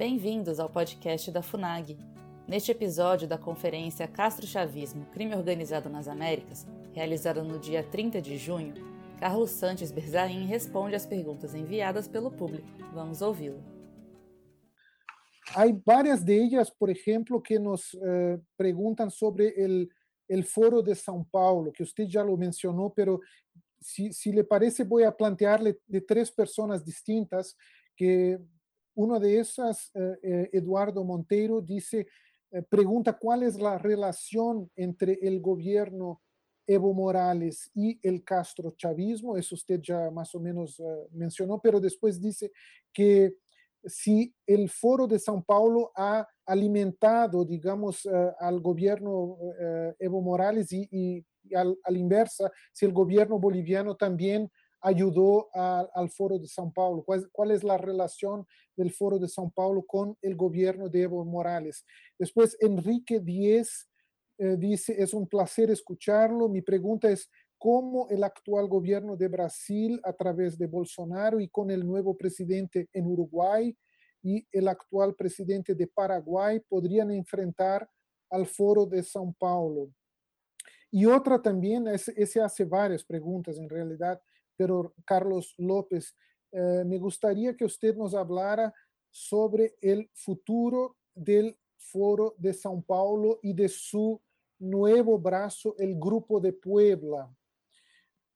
[0.00, 1.98] Bem-vindos ao podcast da FUNAG.
[2.48, 8.38] Neste episódio da conferência Castro Chavismo Crime Organizado nas Américas, realizada no dia 30 de
[8.38, 8.72] junho,
[9.18, 12.66] Carlos Santos Berzain responde às perguntas enviadas pelo público.
[12.94, 13.62] Vamos ouvi-lo.
[15.54, 19.54] Há várias delas, por exemplo, que nos uh, perguntam sobre
[20.30, 23.20] o Foro de São Paulo, que você já mencionou, mas
[23.82, 27.54] se, se lhe parece, vou plantear-lhe de três pessoas distintas
[27.94, 28.40] que
[28.94, 32.06] una de esas, eh, eh, Eduardo Monteiro, dice,
[32.50, 36.20] eh, pregunta cuál es la relación entre el gobierno
[36.66, 40.80] Evo Morales y el Castro chavismo, eso usted ya más o menos
[41.10, 42.52] mencionó, pero después dice
[42.92, 43.34] que
[43.84, 48.06] si el foro de São Paulo ha alimentado, digamos,
[48.38, 49.36] al gobierno
[49.98, 51.24] Evo Morales y,
[51.56, 54.48] al, inversa, si el gobierno boliviano también
[54.80, 57.02] ayudó a, al Foro de São Paulo?
[57.04, 58.46] ¿Cuál, ¿Cuál, es la relación
[58.76, 61.84] del Foro de São Paulo con el gobierno de Evo Morales?
[62.18, 63.88] Después, Enrique Díez
[64.38, 66.48] eh, dice, es un placer escucharlo.
[66.48, 71.70] Mi pregunta es, ¿cómo el actual gobierno de Brasil, a través de Bolsonaro y con
[71.70, 73.76] el nuevo presidente en Uruguay
[74.22, 77.88] y el actual presidente de Paraguay, podrían enfrentar
[78.30, 79.90] al Foro de São Paulo?
[80.90, 84.20] Y otra también, ese, ese hace varias preguntas en realidad,
[84.60, 86.14] pero Carlos López,
[86.52, 88.74] eh, me gustaría que usted nos hablara
[89.08, 94.20] sobre el futuro del Foro de São Paulo y de su
[94.58, 97.34] nuevo brazo, el Grupo de Puebla.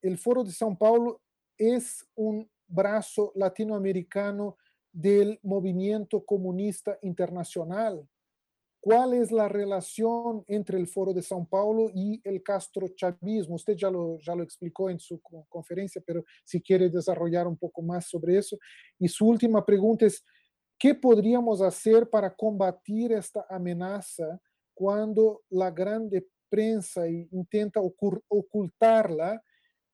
[0.00, 1.20] El Foro de São Paulo
[1.58, 4.56] es un brazo latinoamericano
[4.91, 8.08] del movimiento comunista internacional.
[8.84, 13.54] ¿Cuál es la relación entre el Foro de São Paulo y el Castro Chavismo?
[13.54, 17.80] Usted ya lo, ya lo explicó en su conferencia, pero si quiere desarrollar un poco
[17.80, 18.58] más sobre eso.
[18.98, 20.22] Y su última pregunta es,
[20.78, 24.39] ¿qué podríamos hacer para combatir esta amenaza
[24.74, 29.42] cuando la grande prensa intenta ocultarla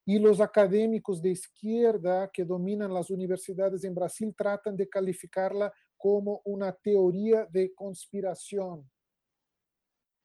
[0.04, 6.40] y los académicos de izquierda que dominan las universidades en Brasil tratan de calificarla como
[6.46, 8.90] una teoría de conspiración,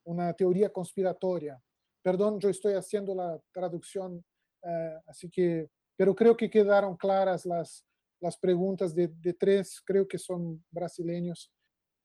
[0.05, 1.61] una teoría conspiratoria.
[2.01, 4.23] Perdón, yo estoy haciendo la traducción,
[4.63, 7.85] uh, así que, pero creo que quedaron claras las,
[8.21, 11.51] las preguntas de, de, tres, creo que son brasileños,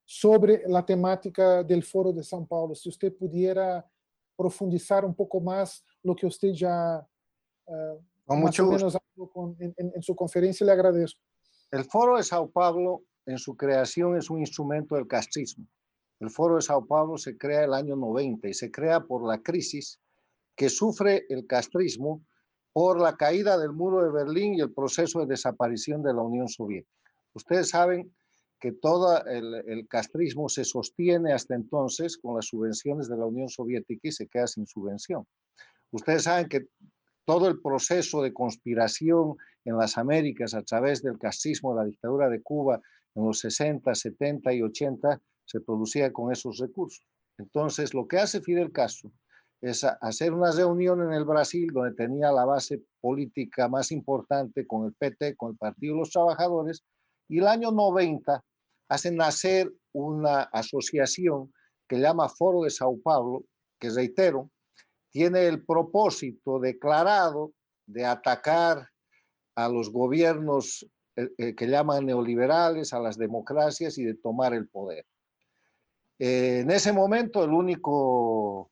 [0.05, 2.75] sobre la temática del Foro de São Paulo.
[2.75, 3.89] Si usted pudiera
[4.37, 7.07] profundizar un poco más lo que usted ya
[7.67, 11.21] uh, Con mucho más o menos con, en, en su conferencia, le agradezco.
[11.71, 15.67] El Foro de Sao Paulo en su creación es un instrumento del castrismo.
[16.19, 19.43] El Foro de Sao Paulo se crea el año 90 y se crea por la
[19.43, 20.01] crisis
[20.55, 22.23] que sufre el castrismo
[22.73, 26.49] por la caída del muro de Berlín y el proceso de desaparición de la Unión
[26.49, 26.93] Soviética.
[27.33, 28.13] Ustedes saben
[28.61, 33.49] que todo el, el, castrismo se sostiene hasta entonces con las subvenciones de la Unión
[33.49, 35.27] Soviética y se queda sin subvención.
[35.91, 36.67] Ustedes saben que
[37.25, 42.43] todo el proceso de conspiración en las Américas a través del castrismo, la dictadura de
[42.43, 42.81] Cuba,
[43.21, 47.07] en los 60, 70 y 80 se producía con esos recursos.
[47.39, 49.13] Entonces, lo que hace Fidel Castro
[49.61, 54.87] es hacer una reunión en el Brasil donde tenía la base política más importante con
[54.87, 56.83] el PT, con el Partido de los Trabajadores,
[57.29, 58.43] y el año 90
[58.89, 61.53] hace nacer una asociación
[61.89, 63.45] que llama Foro de Sao Paulo,
[63.79, 64.51] que reitero,
[65.11, 67.53] tiene el propósito declarado
[67.87, 68.89] de atacar
[69.57, 70.87] a los gobiernos
[71.21, 75.05] eh, eh, que llaman neoliberales, a las democracias y de tomar el poder.
[76.19, 78.71] En ese momento, el único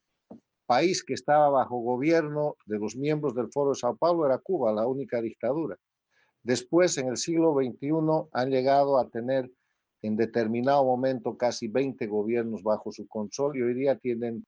[0.67, 4.71] país que estaba bajo gobierno de los miembros del Foro de Sao Paulo era Cuba,
[4.71, 5.75] la única dictadura.
[6.43, 9.51] Después, en el siglo XXI, han llegado a tener
[10.01, 14.45] en determinado momento casi 20 gobiernos bajo su control y hoy día tienen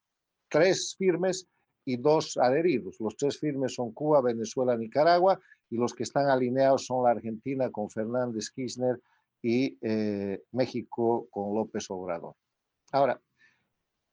[0.48, 1.48] tres firmes
[1.86, 3.00] y dos adheridos.
[3.00, 5.40] Los tres firmes son Cuba, Venezuela, Nicaragua
[5.70, 9.00] y los que están alineados son la Argentina con Fernández Kirchner
[9.42, 12.36] y eh, México con López Obrador.
[12.92, 13.20] Ahora,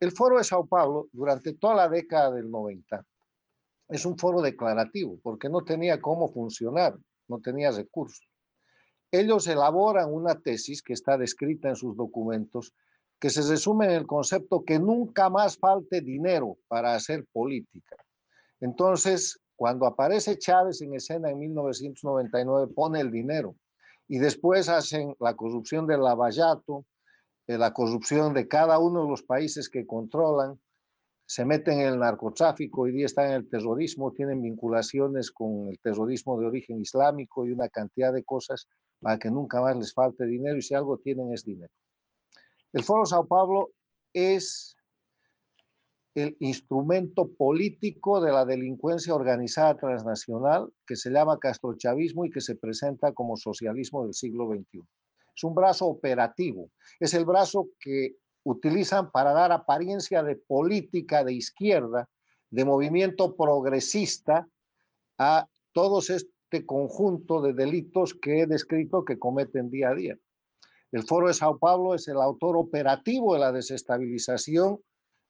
[0.01, 3.05] el foro de Sao Paulo durante toda la década del 90
[3.89, 6.97] es un foro declarativo porque no tenía cómo funcionar,
[7.27, 8.27] no tenía recursos.
[9.11, 12.75] Ellos elaboran una tesis que está descrita en sus documentos
[13.19, 17.97] que se resume en el concepto que nunca más falte dinero para hacer política.
[18.61, 23.57] Entonces, cuando aparece Chávez en escena en 1999, pone el dinero
[24.07, 26.87] y después hacen la corrupción de Lavallato,
[27.49, 30.61] eh, la corrupción de cada uno de los países que controlan,
[31.27, 35.79] se meten en el narcotráfico, hoy día están en el terrorismo, tienen vinculaciones con el
[35.81, 38.67] terrorismo de origen islámico y una cantidad de cosas
[39.01, 41.73] para que nunca más les falte dinero y si algo tienen es dinero.
[42.75, 43.71] El Foro Sao Paulo
[44.13, 44.77] es
[46.15, 52.57] el instrumento político de la delincuencia organizada transnacional que se llama castrochavismo y que se
[52.57, 54.83] presenta como socialismo del siglo XXI.
[55.35, 56.71] Es un brazo operativo,
[57.01, 62.09] es el brazo que utilizan para dar apariencia de política de izquierda,
[62.51, 64.47] de movimiento progresista
[65.17, 70.19] a todos este conjunto de delitos que he descrito que cometen día a día.
[70.91, 74.81] El Foro de Sao Paulo es el autor operativo de la desestabilización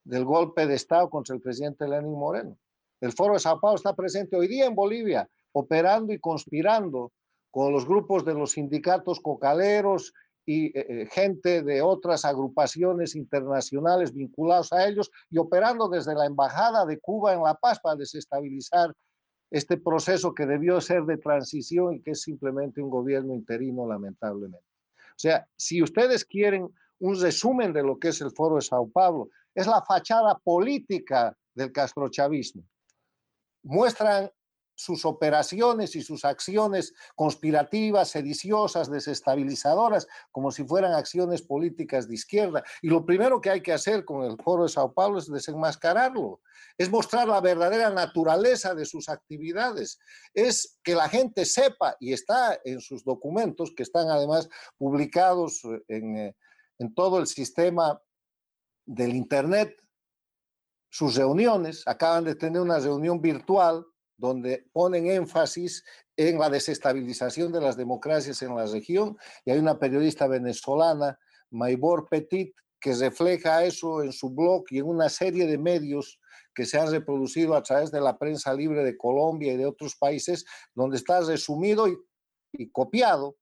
[0.04, 2.56] del golpe de Estado contra el presidente Lenín Moreno.
[3.00, 7.12] El Foro de Sao Paulo está presente hoy día en Bolivia, operando y conspirando
[7.50, 10.12] con los grupos de los sindicatos cocaleros
[10.46, 16.26] y eh, eh, gente de otras agrupaciones internacionales vinculados a ellos y operando desde la
[16.26, 18.94] Embajada de Cuba en La Paz para desestabilizar
[19.50, 24.67] este proceso que debió ser de transición y que es simplemente un gobierno interino, lamentablemente.
[25.18, 28.88] O sea, si ustedes quieren un resumen de lo que es el Foro de Sao
[28.88, 32.62] Paulo, es la fachada política del castrochavismo.
[33.64, 34.30] Muestran
[34.78, 42.62] sus operaciones y sus acciones conspirativas, sediciosas, desestabilizadoras, como si fueran acciones políticas de izquierda.
[42.80, 46.40] Y lo primero que hay que hacer con el foro de Sao Paulo es desenmascararlo,
[46.78, 49.98] es mostrar la verdadera naturaleza de sus actividades,
[50.32, 56.16] es que la gente sepa, y está en sus documentos, que están además publicados en,
[56.18, 56.36] eh,
[56.78, 58.00] en todo el sistema
[58.86, 59.74] del Internet,
[60.88, 63.84] sus reuniones, acaban de tener una reunión virtual
[64.18, 65.84] donde ponen énfasis
[66.16, 71.18] en la desestabilización de las democracias en la región y hay una periodista venezolana,
[71.50, 76.20] Maybor Petit, que refleja eso en su blog y en una serie de medios
[76.54, 79.96] que se han reproducido a través de la prensa libre de Colombia y de otros
[79.96, 80.44] países,
[80.74, 81.96] donde está resumido y,
[82.72, 83.36] copiado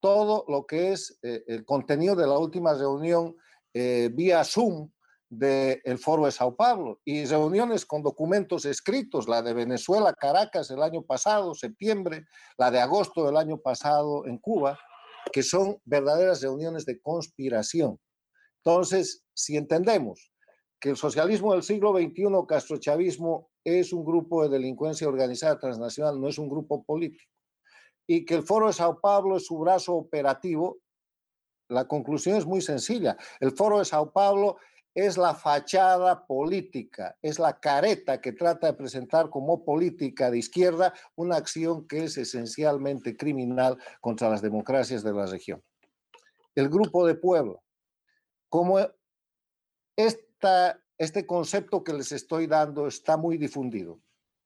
[0.00, 3.36] todo lo que es eh, el contenido de la última reunión
[3.72, 4.90] eh, vía Zoom
[5.32, 10.82] del Foro de Sao Paulo y reuniones con documentos escritos, la de Venezuela, Caracas el
[10.82, 12.26] año pasado, septiembre,
[12.58, 14.78] la de agosto del año pasado en Cuba,
[15.32, 17.98] que son verdaderas reuniones de conspiración.
[18.62, 20.34] Entonces, si entendemos
[20.78, 26.28] que el socialismo del siglo XXI, castrochavismo, es un grupo de delincuencia organizada transnacional, no
[26.28, 27.32] es un grupo político,
[28.06, 30.76] y que el Foro de Sao Paulo es su brazo operativo,
[31.68, 33.16] la conclusión es muy sencilla.
[33.40, 34.58] El Foro de Sao Paulo
[34.94, 40.92] es la fachada política, es la careta que trata de presentar como política de izquierda
[41.14, 45.62] una acción que es esencialmente criminal contra las democracias de la región.
[46.54, 47.58] El Grupo de Puebla,
[48.50, 48.78] como
[49.96, 53.98] esta, este concepto que les estoy dando está muy difundido,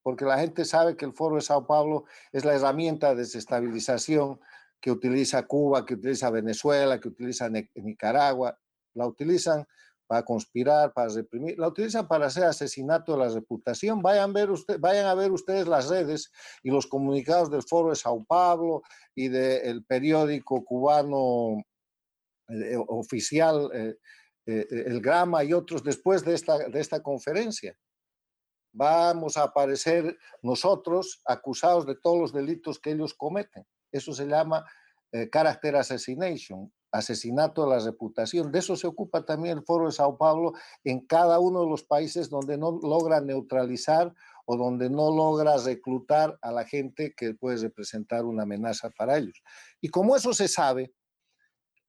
[0.02, 4.38] porque la gente sabe que el Foro de Sao Paulo es la herramienta de desestabilización
[4.80, 8.56] que utiliza Cuba, que utiliza Venezuela, que utiliza Nicaragua,
[8.94, 9.66] la utilizan
[10.06, 14.00] para conspirar, para reprimir, la utilizan para hacer asesinato de la reputación.
[14.00, 16.30] Vayan, ver usted, vayan a ver ustedes las redes
[16.62, 18.82] y los comunicados del Foro de Sao Paulo
[19.14, 21.62] y del periódico cubano
[22.48, 23.96] eh, oficial, eh,
[24.46, 27.76] eh, El Grama y otros después de esta, de esta conferencia.
[28.72, 33.66] Vamos a aparecer nosotros acusados de todos los delitos que ellos cometen.
[33.90, 34.64] Eso se llama
[35.32, 38.50] character assassination, asesinato de la reputación.
[38.50, 40.52] De eso se ocupa también el Foro de Sao Paulo
[40.84, 46.38] en cada uno de los países donde no logra neutralizar o donde no logra reclutar
[46.40, 49.42] a la gente que puede representar una amenaza para ellos.
[49.80, 50.92] Y como eso se sabe,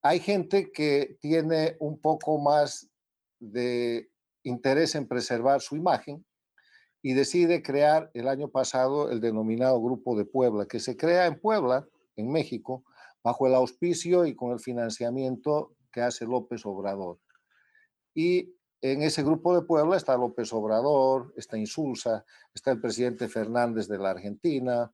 [0.01, 2.89] hay gente que tiene un poco más
[3.39, 4.09] de
[4.43, 6.25] interés en preservar su imagen
[7.01, 11.39] y decide crear el año pasado el denominado Grupo de Puebla, que se crea en
[11.39, 12.83] Puebla, en México,
[13.27, 17.19] bajo el auspicio y con el financiamiento que hace López Obrador.
[18.13, 23.89] Y en ese grupo de Puebla está López Obrador, está Insulza, está el presidente Fernández
[23.89, 24.89] de la Argentina,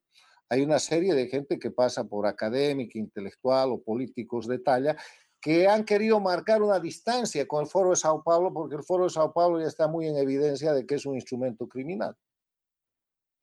[0.48, 4.96] hay una serie de gente que pasa por académica, intelectual o políticos de talla
[5.40, 9.04] que han querido marcar una distancia con el Foro de Sao Paulo porque el Foro
[9.04, 12.16] de Sao Paulo ya está muy en evidencia de que es un instrumento criminal.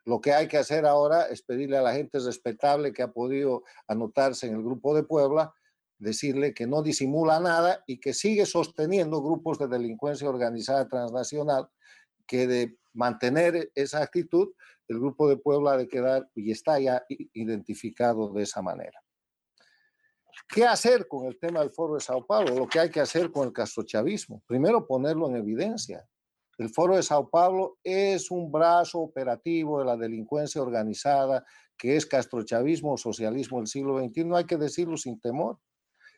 [0.05, 3.63] Lo que hay que hacer ahora es pedirle a la gente respetable que ha podido
[3.87, 5.53] anotarse en el grupo de Puebla,
[5.99, 11.69] decirle que no disimula nada y que sigue sosteniendo grupos de delincuencia organizada transnacional,
[12.25, 14.49] que de mantener esa actitud,
[14.87, 18.99] el grupo de Puebla ha de quedar y está ya identificado de esa manera.
[20.47, 22.55] ¿Qué hacer con el tema del Foro de Sao Paulo?
[22.55, 24.41] Lo que hay que hacer con el castrochavismo.
[24.47, 26.05] Primero, ponerlo en evidencia.
[26.61, 31.43] El Foro de Sao Paulo es un brazo operativo de la delincuencia organizada
[31.75, 35.57] que es castrochavismo o socialismo del siglo XXI, hay que decirlo sin temor.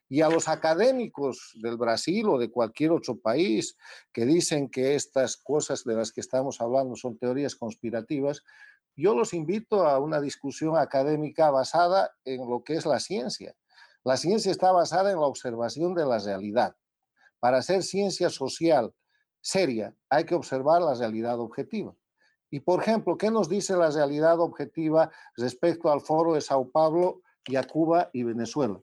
[0.09, 3.77] Y a los académicos del Brasil o de cualquier otro país
[4.11, 8.43] que dicen que estas cosas de las que estamos hablando son teorías conspirativas,
[8.97, 13.55] yo los invito a una discusión académica basada en lo que es la ciencia.
[14.03, 16.75] La ciencia está basada en la observación de la realidad.
[17.39, 18.93] Para hacer ciencia social
[19.43, 21.93] seria hay que observar la realidad objetiva.
[22.49, 27.21] Y, por ejemplo, ¿qué nos dice la realidad objetiva respecto al foro de Sao Paulo
[27.45, 28.79] y a Cuba y Venezuela?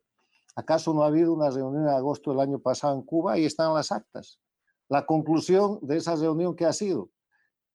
[0.56, 3.34] ¿Acaso no ha habido una reunión en agosto del año pasado en Cuba?
[3.34, 4.40] Ahí están las actas.
[4.88, 7.10] La conclusión de esa reunión que ha sido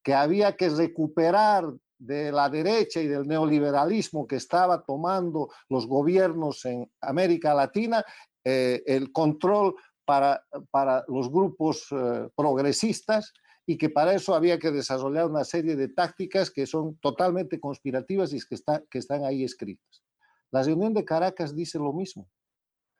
[0.02, 1.64] que había que recuperar
[1.98, 8.04] de la derecha y del neoliberalismo que estaba tomando los gobiernos en América Latina,
[8.44, 9.74] eh, el control
[10.06, 13.34] para, para los grupos eh, progresistas
[13.66, 18.32] y que para eso había que desarrollar una serie de tácticas que son totalmente conspirativas
[18.32, 18.56] y que,
[18.88, 20.02] que están ahí escritas.
[20.52, 22.28] La reunión de Caracas dice lo mismo.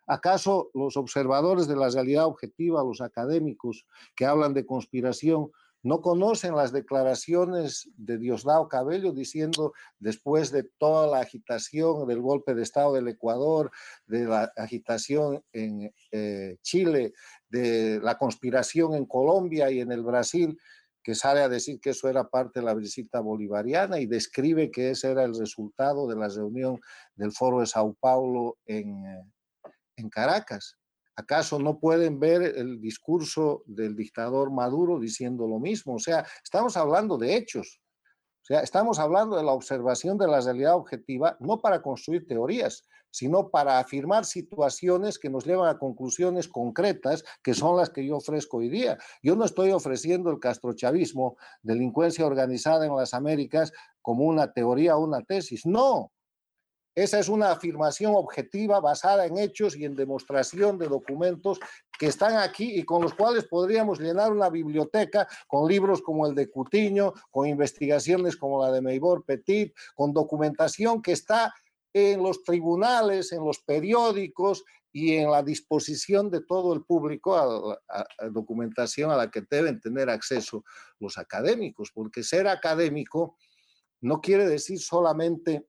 [0.08, 5.50] ¿Acaso los observadores de la realidad objetiva, los académicos que hablan de conspiración,
[5.83, 12.54] no conocen las declaraciones de Diosdado Cabello diciendo, después de toda la agitación del golpe
[12.54, 13.71] de Estado del Ecuador,
[14.06, 17.12] de la agitación en eh, Chile,
[17.49, 20.59] de la conspiración en Colombia y en el Brasil,
[21.06, 24.90] que sale a decir que eso era parte de la visita bolivariana y describe que
[24.90, 26.80] ese era el resultado de la reunión
[27.14, 29.23] del Foro de Sao Paulo en, eh,
[29.95, 30.76] en Caracas.
[31.16, 35.94] ¿Acaso no pueden ver el discurso del dictador Maduro diciendo lo mismo?
[35.94, 37.80] O sea, estamos hablando de hechos.
[38.42, 42.87] O sea, estamos hablando de la observación de la realidad objetiva, no para construir teorías,
[43.11, 48.18] sino para afirmar situaciones que nos llevan a conclusiones concretas, que son las que yo
[48.18, 48.99] ofrezco hoy día.
[49.23, 55.04] Yo no estoy ofreciendo el castrochavismo, delincuencia organizada en las Américas, como una teoría o
[55.04, 55.64] una tesis.
[55.64, 56.12] No,
[56.96, 61.60] esa es una afirmación objetiva basada en hechos y en demostración de documentos
[61.98, 66.34] que están aquí y con los cuales podríamos llenar una biblioteca con libros como el
[66.34, 71.54] de Cutiño, con investigaciones como la de Meibor Petit, con documentación que está
[71.92, 77.78] en los tribunales, en los periódicos y en la disposición de todo el público a,
[77.88, 80.64] a, documentación a la que deben tener acceso
[80.98, 83.36] los académicos, porque ser académico
[84.00, 85.66] no quiere decir solamente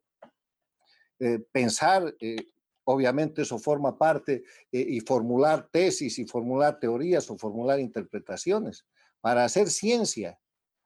[1.19, 2.47] eh, pensar, eh,
[2.83, 8.85] obviamente eso forma parte, eh, y formular tesis y formular teorías o formular interpretaciones.
[9.19, 10.39] Para hacer ciencia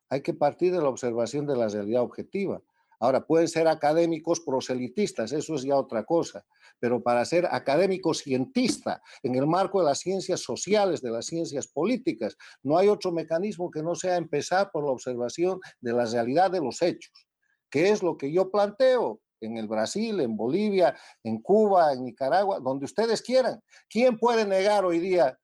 [0.09, 2.61] hay que partir de la observación de la realidad objetiva.
[2.99, 6.45] Ahora, pueden ser académicos proselitistas, eso es ya otra cosa,
[6.79, 11.67] pero para ser académico cientista en el marco de las ciencias sociales, de las ciencias
[11.67, 16.51] políticas, no hay otro mecanismo que no sea empezar por la observación de la realidad
[16.51, 17.27] de los hechos,
[17.71, 22.59] que es lo que yo planteo en el Brasil, en Bolivia, en Cuba, en Nicaragua,
[22.59, 23.61] donde ustedes quieran.
[23.89, 25.37] ¿Quién puede negar hoy día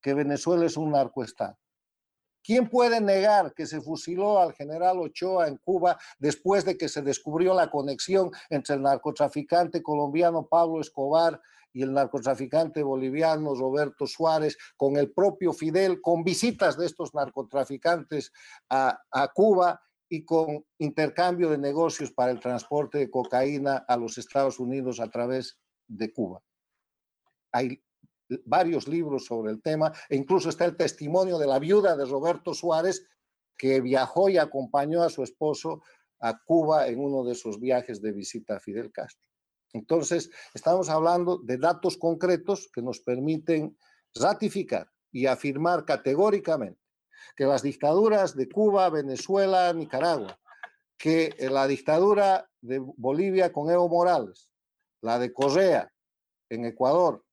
[0.00, 1.58] que Venezuela es un narcoestado?
[2.42, 7.02] ¿Quién puede negar que se fusiló al general Ochoa en Cuba después de que se
[7.02, 11.40] descubrió la conexión entre el narcotraficante colombiano Pablo Escobar
[11.72, 18.32] y el narcotraficante boliviano Roberto Suárez, con el propio Fidel, con visitas de estos narcotraficantes
[18.70, 19.80] a, a Cuba
[20.10, 25.08] y con intercambio de negocios para el transporte de cocaína a los Estados Unidos a
[25.08, 26.42] través de Cuba.
[27.52, 27.82] Hay
[28.44, 32.54] varios libros sobre el tema e incluso está el testimonio de la viuda de Roberto
[32.54, 33.06] Suárez
[33.56, 35.82] que viajó y acompañó a su esposo
[36.18, 39.24] a Cuba en uno de sus viajes de visita a Fidel Castro.
[39.72, 43.76] Entonces, estamos hablando de datos concretos que nos permiten
[44.14, 46.80] ratificar y afirmar categóricamente
[47.36, 50.38] que las dictaduras de Cuba, Venezuela, Nicaragua,
[50.96, 54.50] que la dictadura de Bolivia con Evo Morales,
[55.00, 55.90] la de Correa
[56.50, 57.24] en Ecuador,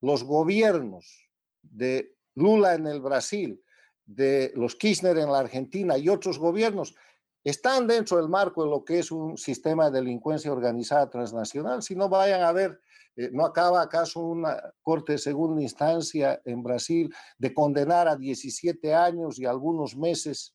[0.00, 1.28] los gobiernos
[1.62, 3.62] de Lula en el Brasil,
[4.06, 6.94] de los Kirchner en la Argentina y otros gobiernos
[7.42, 11.82] están dentro del marco de lo que es un sistema de delincuencia organizada transnacional.
[11.82, 12.80] Si no vayan a ver
[13.16, 18.94] eh, ¿No acaba acaso una corte de segunda instancia en Brasil de condenar a 17
[18.94, 20.54] años y algunos meses,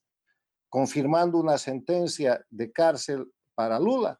[0.69, 4.19] confirmando una sentencia de cárcel para Lula?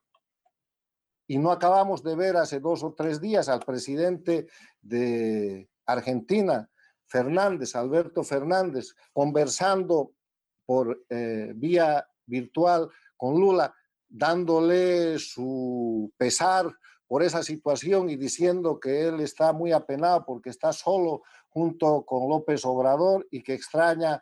[1.27, 4.47] Y no acabamos de ver hace dos o tres días al presidente
[4.81, 6.69] de Argentina,
[7.07, 10.11] Fernández, Alberto Fernández, conversando
[10.67, 13.73] por eh, vía virtual con Lula,
[14.07, 16.73] dándole su pesar
[17.07, 22.27] por esa situación y diciendo que él está muy apenado porque está solo junto con
[22.29, 24.21] López Obrador y que extraña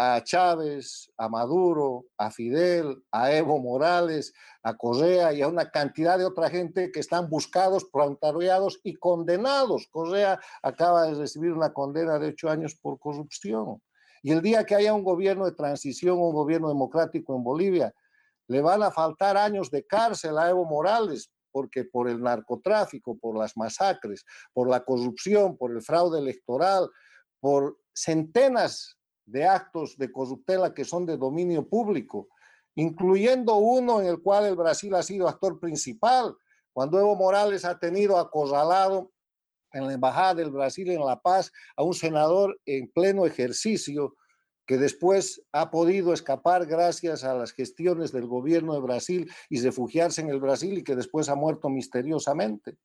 [0.00, 6.16] a Chávez, a Maduro, a Fidel, a Evo Morales, a Correa y a una cantidad
[6.16, 9.88] de otra gente que están buscados, plantaroyados y condenados.
[9.90, 13.82] Correa acaba de recibir una condena de ocho años por corrupción.
[14.22, 17.94] Y el día que haya un gobierno de transición, un gobierno democrático en Bolivia,
[18.48, 23.36] le van a faltar años de cárcel a Evo Morales, porque por el narcotráfico, por
[23.36, 26.88] las masacres, por la corrupción, por el fraude electoral,
[27.40, 28.96] por centenas
[29.26, 32.28] de actos de corruptela que son de dominio público,
[32.74, 36.34] incluyendo uno en el cual el Brasil ha sido actor principal,
[36.72, 39.10] cuando Evo Morales ha tenido acorralado
[39.78, 44.14] en la Embajada del Brasil en La Paz a un senador en pleno ejercicio
[44.66, 50.20] que después ha podido escapar gracias a las gestiones del gobierno de Brasil y refugiarse
[50.20, 52.76] en el Brasil y que después ha muerto misteriosamente.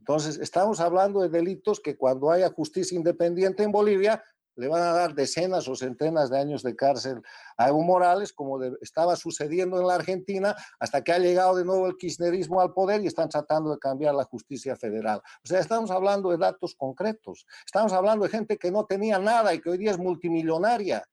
[0.00, 4.22] Entonces, estamos hablando de delitos que cuando haya justicia independiente en Bolivia
[4.56, 7.22] le van a dar decenas o centenas de años de cárcel
[7.56, 11.86] a Evo Morales, como estaba sucediendo en la Argentina, hasta que ha llegado de nuevo
[11.86, 15.20] el kirchnerismo al poder y están tratando de cambiar la justicia federal.
[15.44, 19.54] O sea, estamos hablando de datos concretos, estamos hablando de gente que no tenía nada
[19.54, 21.04] y que hoy día es multimillonaria.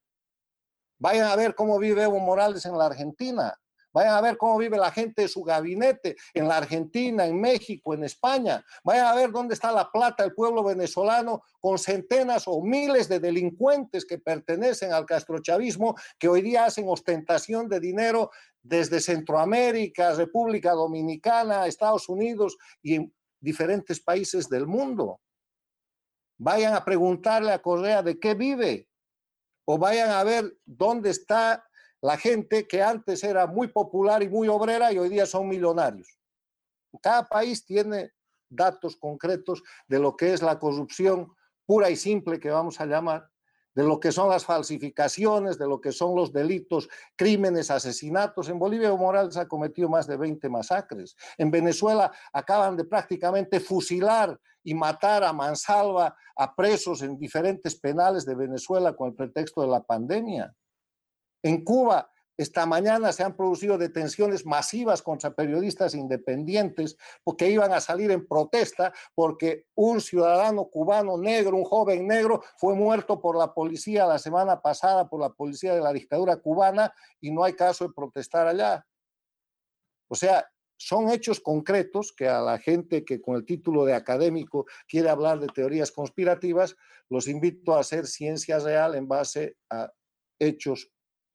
[0.99, 3.55] Vayan a ver cómo vive Evo Morales en la Argentina.
[3.93, 7.93] Vayan a ver cómo vive la gente de su gabinete en la Argentina, en México,
[7.93, 8.63] en España.
[8.83, 13.19] Vayan a ver dónde está la plata del pueblo venezolano con centenas o miles de
[13.19, 18.31] delincuentes que pertenecen al castrochavismo, que hoy día hacen ostentación de dinero
[18.61, 25.19] desde Centroamérica, República Dominicana, Estados Unidos y en diferentes países del mundo.
[26.37, 28.87] Vayan a preguntarle a Correa de qué vive
[29.65, 31.63] o vayan a ver dónde está
[32.01, 36.17] la gente que antes era muy popular y muy obrera y hoy día son millonarios.
[37.01, 38.11] Cada país tiene
[38.49, 41.33] datos concretos de lo que es la corrupción
[41.65, 43.29] pura y simple que vamos a llamar,
[43.73, 48.49] de lo que son las falsificaciones, de lo que son los delitos, crímenes, asesinatos.
[48.49, 51.15] En Bolivia Evo Morales ha cometido más de 20 masacres.
[51.37, 58.25] En Venezuela acaban de prácticamente fusilar y matar a mansalva a presos en diferentes penales
[58.25, 60.53] de Venezuela con el pretexto de la pandemia.
[61.43, 67.79] En Cuba, esta mañana se han producido detenciones masivas contra periodistas independientes porque iban a
[67.79, 73.53] salir en protesta porque un ciudadano cubano negro, un joven negro, fue muerto por la
[73.53, 77.87] policía la semana pasada, por la policía de la dictadura cubana y no hay caso
[77.87, 78.87] de protestar allá.
[80.07, 84.65] O sea, son hechos concretos que a la gente que con el título de académico
[84.87, 86.75] quiere hablar de teorías conspirativas,
[87.07, 89.91] los invito a hacer ciencia real en base a
[90.39, 90.91] hechos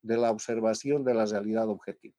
[0.06, 2.16] de la observación de la realidad objetiva.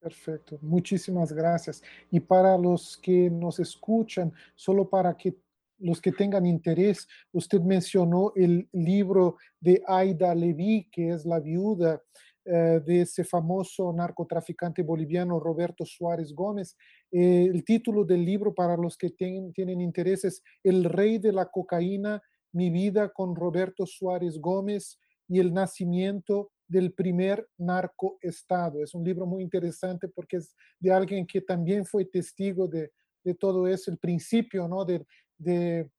[0.00, 1.82] Perfecto, muchísimas gracias.
[2.10, 5.36] Y para los que nos escuchan, solo para que
[5.78, 12.02] los que tengan interés, usted mencionó el libro de Aida Levy, que es la viuda
[12.44, 16.76] eh, de ese famoso narcotraficante boliviano Roberto Suárez Gómez.
[17.10, 21.46] Eh, el título del libro, para los que tienen interés, es El rey de la
[21.46, 28.82] cocaína, mi vida con Roberto Suárez Gómez y el nacimiento del primer narcoestado.
[28.82, 32.92] Es un libro muy interesante porque es de alguien que también fue testigo de,
[33.24, 34.84] de todo eso, el principio ¿no?
[34.84, 35.04] de,
[35.38, 35.90] de,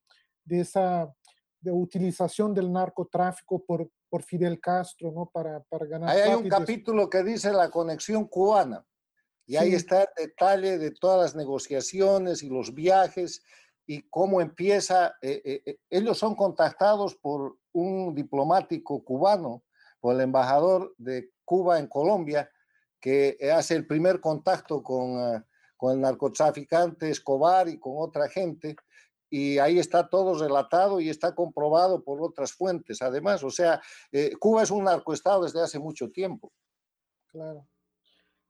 [0.45, 1.11] de esa
[1.61, 5.29] de utilización del narcotráfico por, por Fidel Castro ¿no?
[5.33, 6.09] para, para ganar.
[6.09, 8.85] Ahí hay un capítulo que dice la conexión cubana.
[9.45, 13.43] Y ahí está el detalle de todas las negociaciones y los viajes
[13.87, 15.15] y cómo empieza.
[15.23, 19.63] Eh, eh, eh, ellos son contactados por un diplomático cubano
[19.99, 22.49] por el embajador de Cuba en Colombia,
[22.99, 25.43] que hace el primer contacto con, eh,
[25.77, 28.75] con el narcotraficante Escobar y con otra gente,
[29.29, 33.43] y ahí está todo relatado y está comprobado por otras fuentes, además.
[33.43, 33.79] O sea,
[34.11, 36.51] eh, Cuba es un narcoestado desde hace mucho tiempo.
[37.27, 37.67] Claro.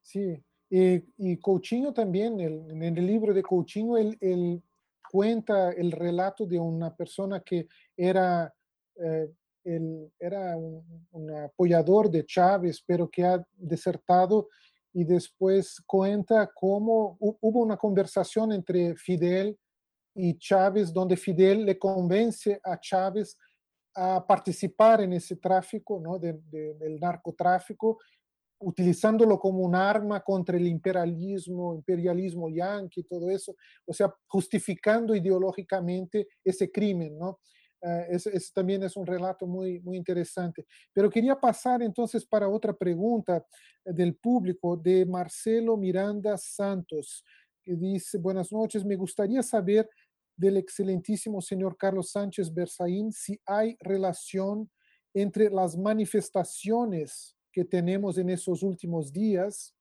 [0.01, 0.41] Sí.
[0.69, 4.63] Y, y Coutinho también, el, en el libro de Coutinho, él, él,
[5.11, 8.53] cuenta el relato de una persona que era
[8.95, 9.27] eh,
[9.75, 14.49] él era un, apoyador de Chávez, pero que ha desertado
[14.93, 19.57] y después cuenta cómo hubo una conversación entre Fidel
[20.15, 23.37] y Chávez, donde Fidel le convence a Chávez
[23.95, 26.17] a participar en ese tráfico, ¿no?
[26.17, 27.99] del narcotráfico,
[28.59, 33.55] utilizándolo como un arma contra el imperialismo, imperialismo yanqui, todo eso,
[33.85, 37.39] o sea, justificando ideológicamente ese crimen, ¿no?
[38.09, 40.65] Esse, esse, também é um relato muito, muito interessante.
[40.93, 43.43] Pero queria passar então para outra pergunta
[43.85, 47.23] eh, do público de Marcelo Miranda Santos,
[47.63, 49.87] que diz: Buenas noches, me gustaría saber
[50.35, 54.69] del excelentíssimo senhor Carlos Sánchez Berzaín si hay relación
[55.13, 59.75] entre las manifestaciones que tenemos en esos últimos días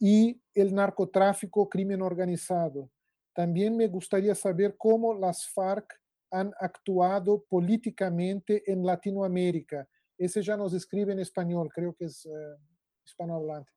[0.00, 2.90] y el narcotráfico, crimen organizado.
[3.34, 6.01] También me gustaría saber cómo las FARC
[6.32, 9.86] han actuado políticamente en Latinoamérica.
[10.16, 12.56] Ese ya nos escribe en español, creo que es uh,
[13.04, 13.70] hispanohablante.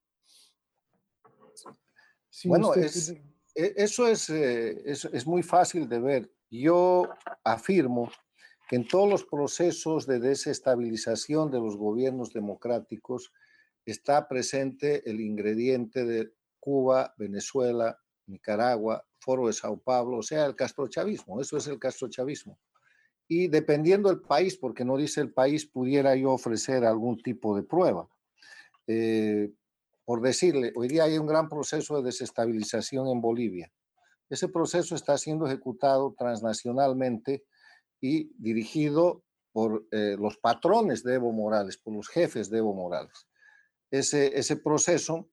[2.30, 6.32] Sí, bueno, es, e, eso es, eh, es, es muy fácil de ver.
[6.50, 7.10] Yo
[7.44, 8.10] afirmo
[8.70, 13.32] que en todos los procesos de desestabilización de los gobiernos democráticos
[13.86, 20.56] está presente el ingrediente de Cuba, Venezuela, Nicaragua, Foro de Sao Paulo, o sea, el
[20.56, 21.42] castrochavismo.
[21.42, 22.60] Eso es el castrochavismo.
[23.28, 27.64] Y dependiendo del país, porque no dice el país, pudiera yo ofrecer algún tipo de
[27.64, 28.08] prueba.
[28.86, 29.52] Eh,
[30.06, 33.72] por decirle, hoy día hay un gran proceso de desestabilización en Bolivia.
[34.30, 37.46] Ese proceso está siendo ejecutado transnacionalmente
[38.00, 43.28] y dirigido por eh, los patrones de Evo Morales, por los jefes de Evo Morales.
[43.90, 45.30] Ese, ese proceso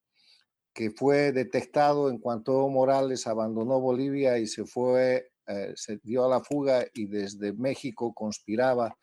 [0.74, 6.28] que fue detectado en cuanto Morales abandonó Bolivia y se fue, eh, se dio a
[6.28, 8.96] la fuga y desde México conspiraba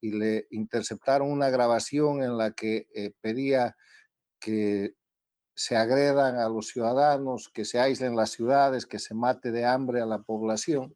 [0.00, 3.76] y le interceptaron una grabación en la que eh, pedía
[4.40, 4.96] que
[5.54, 10.00] se agredan a los ciudadanos, que se aíslen las ciudades, que se mate de hambre
[10.00, 10.94] a la población.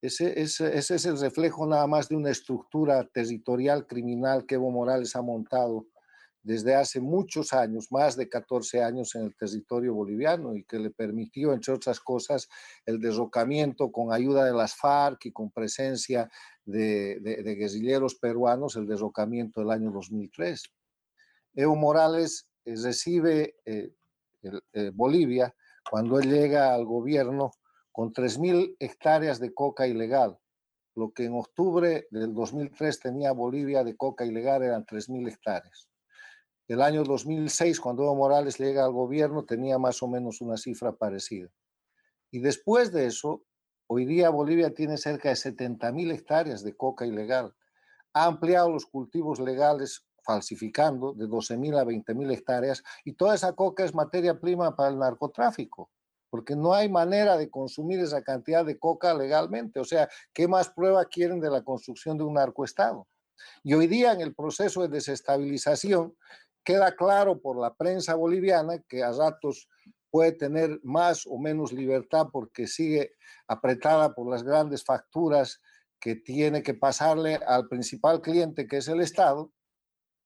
[0.00, 4.70] Ese, ese, ese, es el reflejo nada más de una estructura territorial criminal que Evo
[4.70, 5.86] Morales ha montado
[6.44, 10.90] desde hace muchos años, más de 14 años en el territorio boliviano y que le
[10.90, 12.48] permitió, entre otras cosas,
[12.86, 16.30] el derrocamiento con ayuda de las FARC y con presencia
[16.64, 20.62] de, de, de guerrilleros peruanos, el derrocamiento del año 2003.
[21.54, 23.90] Evo Morales eh, recibe eh,
[24.42, 25.54] el, eh, Bolivia
[25.90, 27.52] cuando él llega al gobierno
[27.92, 30.38] con 3.000 hectáreas de coca ilegal.
[30.94, 35.88] Lo que en octubre del 2003 tenía Bolivia de coca ilegal eran 3.000 hectáreas.
[36.66, 40.92] El año 2006, cuando Evo Morales llega al gobierno, tenía más o menos una cifra
[40.92, 41.50] parecida.
[42.30, 43.44] Y después de eso,
[43.86, 47.54] hoy día Bolivia tiene cerca de 70.000 hectáreas de coca ilegal.
[48.14, 53.84] Ha ampliado los cultivos legales falsificando de 12.000 a 20.000 hectáreas y toda esa coca
[53.84, 55.90] es materia prima para el narcotráfico
[56.34, 59.78] porque no hay manera de consumir esa cantidad de coca legalmente.
[59.78, 63.06] O sea, ¿qué más prueba quieren de la construcción de un narcoestado?
[63.62, 66.16] Y hoy día en el proceso de desestabilización
[66.64, 69.68] queda claro por la prensa boliviana que a ratos
[70.10, 73.12] puede tener más o menos libertad porque sigue
[73.48, 75.60] apretada por las grandes facturas
[76.00, 79.52] que tiene que pasarle al principal cliente que es el Estado,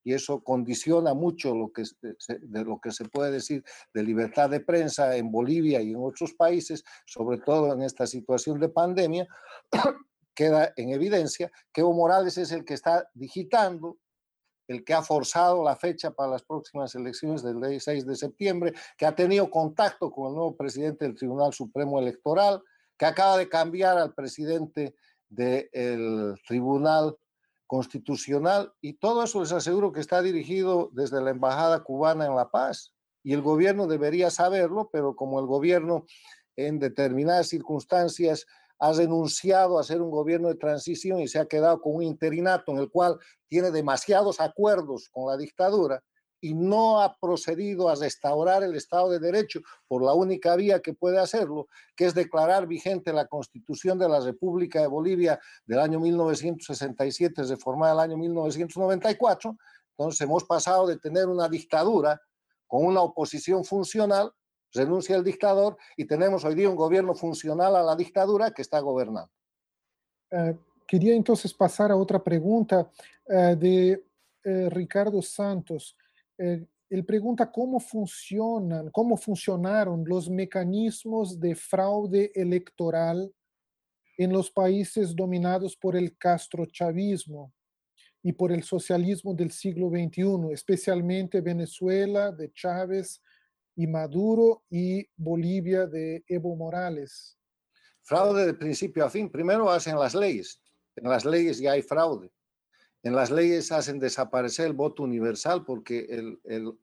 [0.09, 1.83] y eso condiciona mucho lo que,
[2.27, 6.33] de lo que se puede decir de libertad de prensa en Bolivia y en otros
[6.33, 9.29] países, sobre todo en esta situación de pandemia,
[10.35, 13.98] queda en evidencia que Evo Morales es el que está digitando,
[14.68, 19.07] el que ha forzado la fecha para las próximas elecciones del 6 de septiembre, que
[19.07, 22.62] ha tenido contacto con el nuevo presidente del Tribunal Supremo Electoral,
[22.96, 24.94] que acaba de cambiar al presidente
[25.28, 27.16] del Tribunal
[27.66, 32.50] constitucional y todo eso les aseguro que está dirigido desde la Embajada cubana en La
[32.50, 36.07] Paz y el gobierno debería saberlo, pero como el gobierno
[36.57, 38.46] en determinadas circunstancias
[38.79, 42.73] ha renunciado a ser un gobierno de transición y se ha quedado con un interinato
[42.73, 46.03] en el cual tiene demasiados acuerdos con la dictadura,
[46.41, 50.95] y no ha procedido a restaurar el Estado de Derecho por la única vía que
[50.95, 55.99] puede hacerlo, que es declarar vigente la Constitución de la República de Bolivia del año
[55.99, 59.57] 1967, reformada el año 1994.
[59.97, 62.21] Entonces hemos pasado de tener una dictadura
[62.67, 64.31] con una oposición funcional,
[64.72, 68.81] renuncia el dictador, y tenemos hoy día un gobierno funcional a la dictadura que está
[68.81, 69.31] gobernando.
[70.31, 70.54] Uh,
[70.87, 72.90] quería entonces pasar a otra pregunta
[73.26, 74.04] uh, de
[74.44, 75.96] uh, Ricardo Santos.
[76.37, 83.31] Eh, él pregunta cómo funcionan, cómo funcionaron los mecanismos de fraude electoral
[84.16, 87.52] en los países dominados por el castrochavismo
[88.22, 93.22] y por el socialismo del siglo XXI, especialmente Venezuela de Chávez
[93.79, 97.38] y Maduro y Bolivia de Evo Morales.
[98.03, 99.31] Fraude de principio a fin.
[99.31, 100.61] Primero hacen las leyes.
[100.97, 102.31] En las leyes ya hay fraude
[103.03, 106.37] en las leyes hacen desaparecer el voto universal porque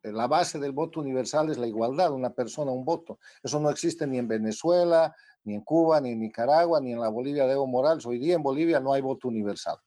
[0.04, 3.20] la base del voto universal es la igualdad, una persona, un voto.
[3.44, 7.10] Eso no existe ni en Venezuela, ni en Cuba, ni en Nicaragua, ni en la
[7.10, 8.06] Bolivia de Evo Morales.
[8.06, 9.78] Hoy día en Bolivia no hay voto universal.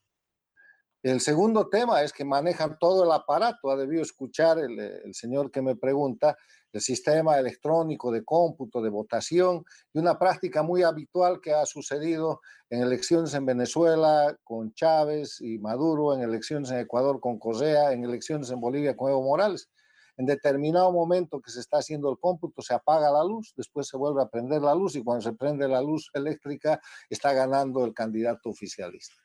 [1.10, 3.70] El segundo tema es que manejan todo el aparato.
[3.70, 6.36] Ha debido escuchar el, señor que me pregunta
[6.70, 12.42] el sistema electrónico de cómputo, de votación y una práctica muy habitual que ha sucedido
[12.68, 18.04] en elecciones en Venezuela con Chávez y Maduro, en elecciones en Ecuador con Correa, en
[18.04, 19.70] elecciones en Bolivia con Evo Morales.
[20.18, 23.96] En determinado momento que se está haciendo el cómputo se apaga la luz, después se
[23.96, 27.94] vuelve a prender la luz y cuando se prende la luz eléctrica está ganando el
[27.94, 29.16] candidato oficialista.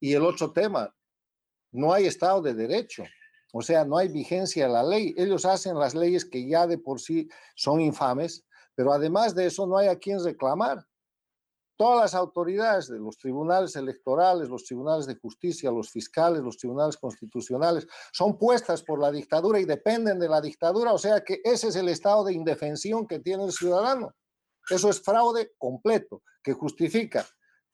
[0.00, 0.94] Y el otro tema,
[1.72, 3.04] no hay Estado de Derecho.
[3.52, 5.14] O sea, no hay vigencia de la ley.
[5.16, 9.66] Ellos hacen las leyes que ya de por sí son infames, pero además de eso
[9.66, 10.86] no hay a quien reclamar.
[11.76, 16.96] Todas las autoridades de los tribunales electorales, los tribunales de justicia, los fiscales, los tribunales
[16.96, 20.92] constitucionales, son puestas por la dictadura y dependen de la dictadura.
[20.92, 24.12] O sea que ese es el estado de indefensión que tiene el ciudadano.
[24.68, 27.24] Eso es fraude completo, que justifica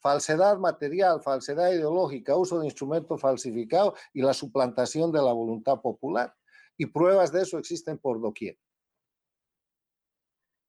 [0.05, 6.35] falsedad material, falsedad ideológica, uso de instrumentos falsificados y la suplantación de la voluntad popular.
[6.77, 8.59] Y pruebas de eso existen por doquier.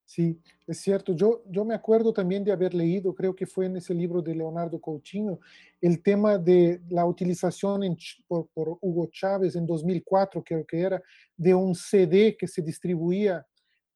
[0.06, 1.14] Sí, es cierto.
[1.14, 4.36] Yo, yo me acuerdo también de haber leído, creo que fue en ese libro de
[4.36, 5.42] Leonardo Coutinho,
[5.82, 11.04] el tema de la utilización por, por, Hugo Chávez en 2004, creo que era,
[11.36, 13.46] de un CD que se distribuía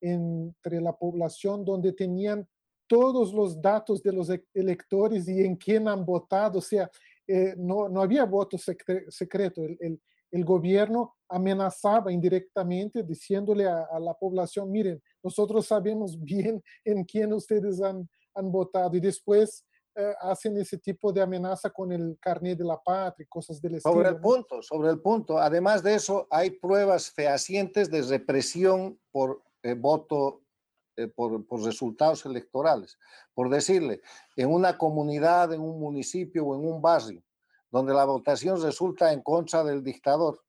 [0.01, 2.45] entre la población donde tenían
[2.89, 6.89] todos los datos de los electores y en quién han votado, o sea,
[7.27, 13.99] eh, no, no, había voto secreto, el, el, el, gobierno amenazaba indirectamente diciéndole a, a,
[13.99, 19.63] la población, miren, nosotros sabemos bien en quién ustedes han, han votado y después
[19.95, 23.75] eh, hacen ese tipo de amenaza con el carnet de la patria y cosas del
[23.75, 23.93] estilo.
[23.93, 25.37] Sobre el punto, sobre el punto.
[25.37, 30.41] Además de eso, hay pruebas fehacientes de represión por eh, voto
[30.99, 32.97] eh, por, resultados electorales.
[33.33, 34.01] Por decirle,
[34.35, 37.23] en una comunidad, en un municipio o en un barrio,
[37.71, 40.43] donde la votación resulta en contra del dictador,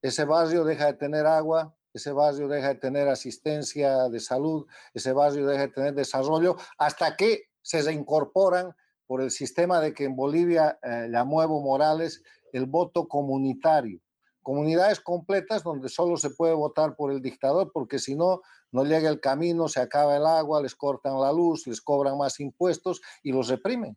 [0.00, 5.12] ese barrio deja de tener agua, ese barrio deja de tener asistencia de salud, ese
[5.12, 8.74] barrio deja de tener desarrollo, hasta que se reincorporan
[9.06, 14.00] por el sistema de que en Bolivia eh, llamó Evo Morales el voto comunitario
[14.44, 19.08] comunidades completas donde solo se puede votar por el dictador, porque si no, no llega
[19.08, 23.32] el camino, se acaba el agua, les cortan la luz, les cobran más impuestos y
[23.32, 23.96] los reprimen.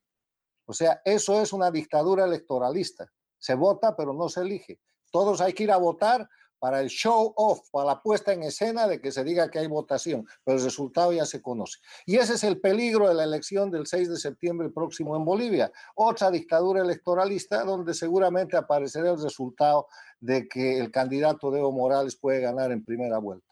[0.66, 3.12] O sea, eso es una dictadura electoralista.
[3.38, 4.80] Se vota, pero no se elige.
[5.12, 6.28] Todos hay que ir a votar
[6.60, 9.68] para el show off, para la puesta en escena de que se diga que hay
[9.68, 11.80] votación, pero el resultado ya se conoce.
[12.06, 15.72] Y ese es el peligro de la elección del 6 de septiembre próximo en Bolivia,
[15.96, 19.88] otra dictadura electoralista donde seguramente aparecerá el resultado
[20.20, 23.46] de que el candidato Evo Morales puede ganar en primera vuelta.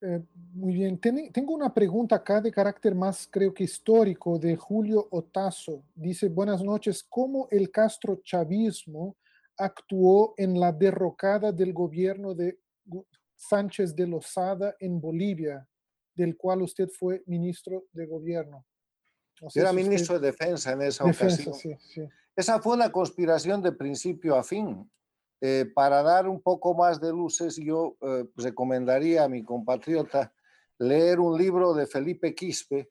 [0.00, 4.54] Eh, muy bien, Ten, tengo una pregunta acá de carácter más, creo que histórico, de
[4.54, 5.82] Julio Otazo.
[5.94, 9.16] Dice, buenas noches, ¿cómo el Castro chavismo
[9.56, 12.58] actuó en la derrocada del gobierno de
[13.36, 15.66] Sánchez de Lozada en Bolivia,
[16.14, 18.64] del cual usted fue ministro de gobierno?
[19.40, 20.26] No sé Era si ministro usted...
[20.26, 21.78] de Defensa en esa defensa, ocasión.
[21.78, 22.08] Sí, sí.
[22.36, 24.90] Esa fue una conspiración de principio a fin.
[25.40, 30.32] Eh, para dar un poco más de luces, yo eh, recomendaría a mi compatriota
[30.78, 32.90] leer un libro de Felipe Quispe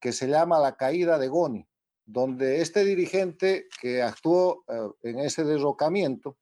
[0.00, 1.69] que se llama La caída de Goni
[2.12, 6.36] donde este dirigente que actuó eh, en ese derrocamiento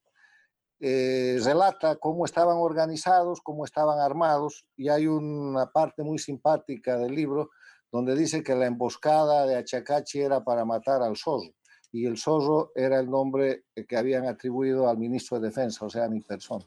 [0.79, 7.13] eh, relata cómo estaban organizados, cómo estaban armados, y hay una parte muy simpática del
[7.13, 7.51] libro
[7.91, 11.53] donde dice que la emboscada de Achacachi era para matar al zorro,
[11.91, 16.05] y el zorro era el nombre que habían atribuido al ministro de Defensa, o sea,
[16.05, 16.65] a mi persona.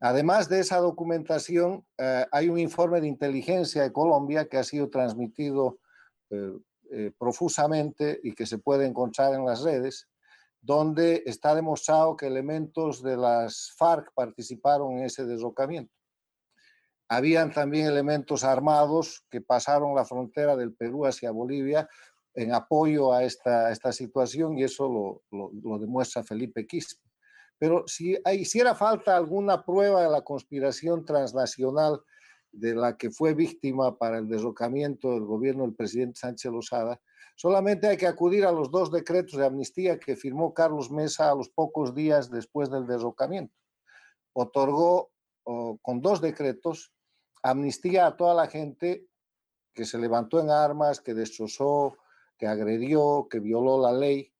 [0.00, 4.90] Además de esa documentación, eh, hay un informe de inteligencia de Colombia que ha sido
[4.90, 5.78] transmitido
[6.30, 6.58] eh,
[6.94, 10.08] eh, profusamente y que se puede encontrar en las redes,
[10.60, 15.94] donde está demostrado que elementos de las FARC participaron en ese derrocamiento.
[17.08, 21.88] Habían también elementos armados que pasaron la frontera del Perú hacia Bolivia
[22.34, 27.02] en apoyo a esta, esta situación y eso lo, lo, demuestra Felipe Quispe.
[27.58, 32.02] Pero si hiciera falta alguna prueba de la conspiración transnacional
[32.52, 37.00] de la que fue víctima para el derrocamiento del gobierno del presidente Sánchez Lozada,
[37.34, 41.34] solamente hay que acudir a los dos decretos de amnistía que firmó Carlos Mesa a
[41.34, 43.54] los pocos días después del derrocamiento.
[44.34, 45.10] Otorgó
[45.44, 46.92] con dos decretos
[47.42, 49.08] amnistía a toda la gente
[49.74, 51.96] que se levantó en armas, que destrozó,
[52.38, 54.32] que agredió, que violó la ley,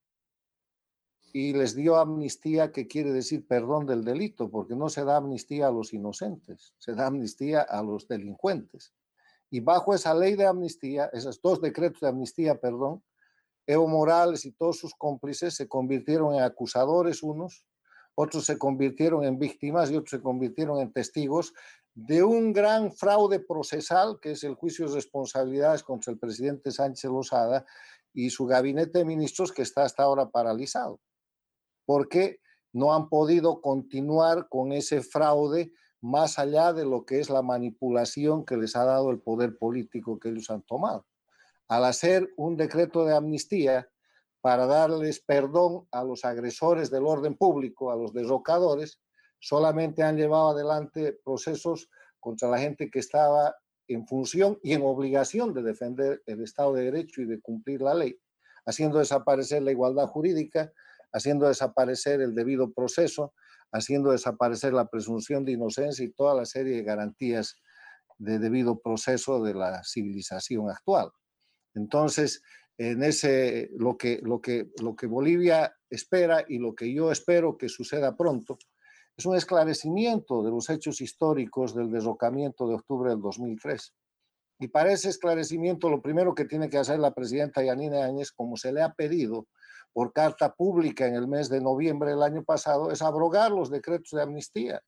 [1.33, 5.69] y les dio amnistía, que quiere decir perdón del delito, porque no se da amnistía
[5.69, 8.93] a los inocentes, se da amnistía a los delincuentes.
[9.51, 13.03] Y bajo esa ley de amnistía, esos dos decretos de amnistía, perdón,
[13.67, 17.65] Evo Morales y todos sus cómplices se convirtieron en acusadores unos,
[18.15, 21.55] otros se convirtieron en víctimas y otros se convirtieron en testigos
[21.95, 27.11] de un gran fraude procesal, que es el juicio de responsabilidades contra el presidente Sánchez
[27.11, 27.65] Lozada
[28.15, 31.01] y su gabinete de ministros que está hasta ahora paralizado,
[31.85, 32.41] porque
[32.73, 38.45] no han podido continuar con ese fraude más allá de lo que es la manipulación
[38.45, 41.07] que les ha dado el poder político que ellos han tomado.
[41.69, 43.89] Al hacer un decreto de amnistía
[44.41, 49.01] para darles perdón a los agresores del orden público, a los derrocadores,
[49.39, 53.55] solamente han llevado adelante procesos contra la gente que estaba
[53.87, 57.95] en función y en obligación de defender el Estado de Derecho y de cumplir la
[57.95, 58.19] ley,
[58.67, 60.73] haciendo desaparecer la igualdad jurídica,
[61.13, 63.35] haciendo desaparecer el debido proceso,
[63.73, 67.57] haciendo desaparecer la presunción de inocencia y toda la serie de garantías
[68.19, 71.11] de debido proceso de la civilización actual.
[71.75, 72.43] Entonces,
[72.79, 77.57] en ese, lo que, lo que, lo que Bolivia espera y lo que yo espero
[77.57, 78.59] que suceda pronto
[79.17, 83.95] es un esclarecimiento de los hechos históricos del derrocamiento de octubre del 2003.
[84.59, 88.57] Y para ese esclarecimiento, lo primero que tiene que hacer la presidenta Yanina Áñez, como
[88.57, 89.49] se le ha pedido
[89.93, 94.11] por carta pública en el mes de noviembre del año pasado, es abrogar los decretos
[94.13, 94.83] de amnistía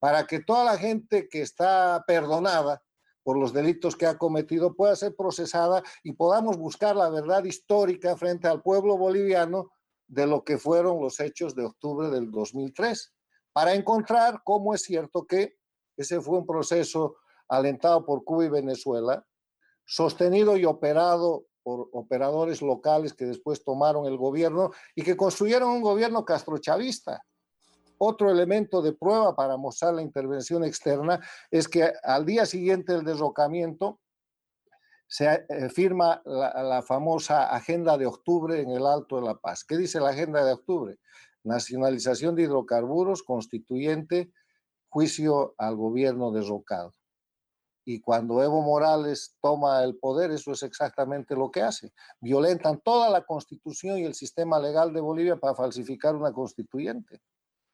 [0.00, 2.82] para que toda la gente que está perdonada
[3.22, 8.16] por los delitos que ha cometido pueda ser procesada y podamos buscar la verdad histórica
[8.16, 9.70] frente al pueblo boliviano
[10.08, 13.14] de lo que fueron los hechos de octubre del 2003,
[13.52, 15.58] para encontrar cómo es cierto que
[15.96, 17.16] ese fue un proceso
[17.48, 19.24] alentado por Cuba y Venezuela,
[19.84, 25.82] sostenido y operado por operadores locales que después tomaron el gobierno y que construyeron un
[25.82, 27.22] gobierno castrochavista.
[27.98, 31.20] Otro elemento de prueba para mostrar la intervención externa
[31.50, 34.00] es que al día siguiente del derrocamiento
[35.06, 39.64] se eh, firma la, la, famosa Agenda de Octubre en el Alto de la Paz.
[39.64, 40.98] ¿Qué dice la Agenda de Octubre?
[41.42, 44.32] Nacionalización de hidrocarburos, constituyente,
[44.88, 46.94] juicio al gobierno derrocado.
[47.84, 51.92] Y cuando Evo Morales toma el poder, eso es exactamente lo que hace.
[52.20, 57.20] Violentan toda la constitución y el sistema legal de Bolivia para falsificar una constituyente.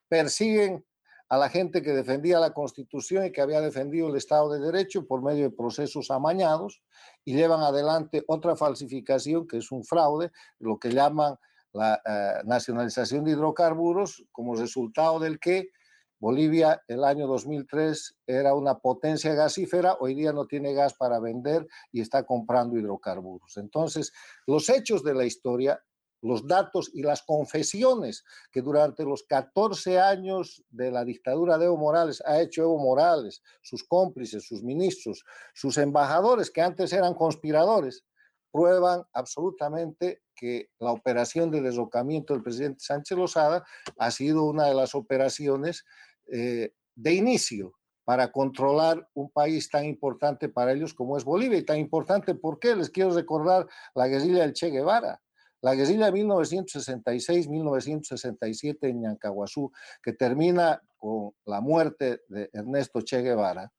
[0.08, 0.84] Persiguen
[1.28, 5.06] a la gente que defendía la constitución y que había defendido el Estado de Derecho
[5.06, 6.82] por medio de procesos amañados
[7.24, 11.36] y llevan adelante otra falsificación que es un fraude, lo que llaman
[11.72, 15.70] la eh, nacionalización de hidrocarburos, como resultado del que
[16.18, 21.66] Bolivia el año 2003 era una potencia gasífera, hoy día no tiene gas para vender
[21.92, 23.56] y está comprando hidrocarburos.
[23.58, 24.12] Entonces,
[24.46, 25.78] los hechos de la historia,
[26.22, 31.76] los datos y las confesiones que durante los 14 años de la dictadura de Evo
[31.76, 35.22] Morales ha hecho Evo Morales, sus cómplices, sus ministros,
[35.54, 38.04] sus embajadores que antes eran conspiradores,
[38.50, 43.66] prueban absolutamente que la operación de derrocamiento del presidente Sánchez Lozada
[43.98, 45.84] ha sido una de las operaciones
[46.30, 47.72] eh, de inicio
[48.04, 51.58] para controlar un país tan importante para ellos como es Bolivia.
[51.58, 52.76] Y tan importante, ¿por qué?
[52.76, 55.20] Les quiero recordar la guerrilla del Che Guevara.
[55.60, 63.72] La guerrilla de 1966-1967 en Ñancahuazú, que termina con la muerte de Ernesto Che Guevara,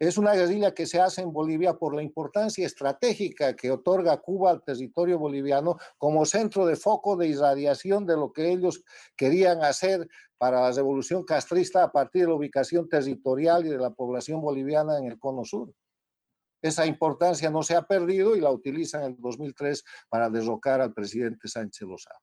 [0.00, 4.50] es una guerrilla que se hace en Bolivia por la importancia estratégica que otorga Cuba
[4.50, 8.82] al territorio boliviano como centro de foco de irradiación de lo que ellos
[9.14, 10.08] querían hacer
[10.38, 14.96] para la revolución castrista a partir de la ubicación territorial y de la población boliviana
[14.96, 15.70] en el cono sur.
[16.62, 21.46] Esa importancia no se ha perdido y la utilizan en 2003 para derrocar al presidente
[21.46, 22.20] Sánchez Lozada.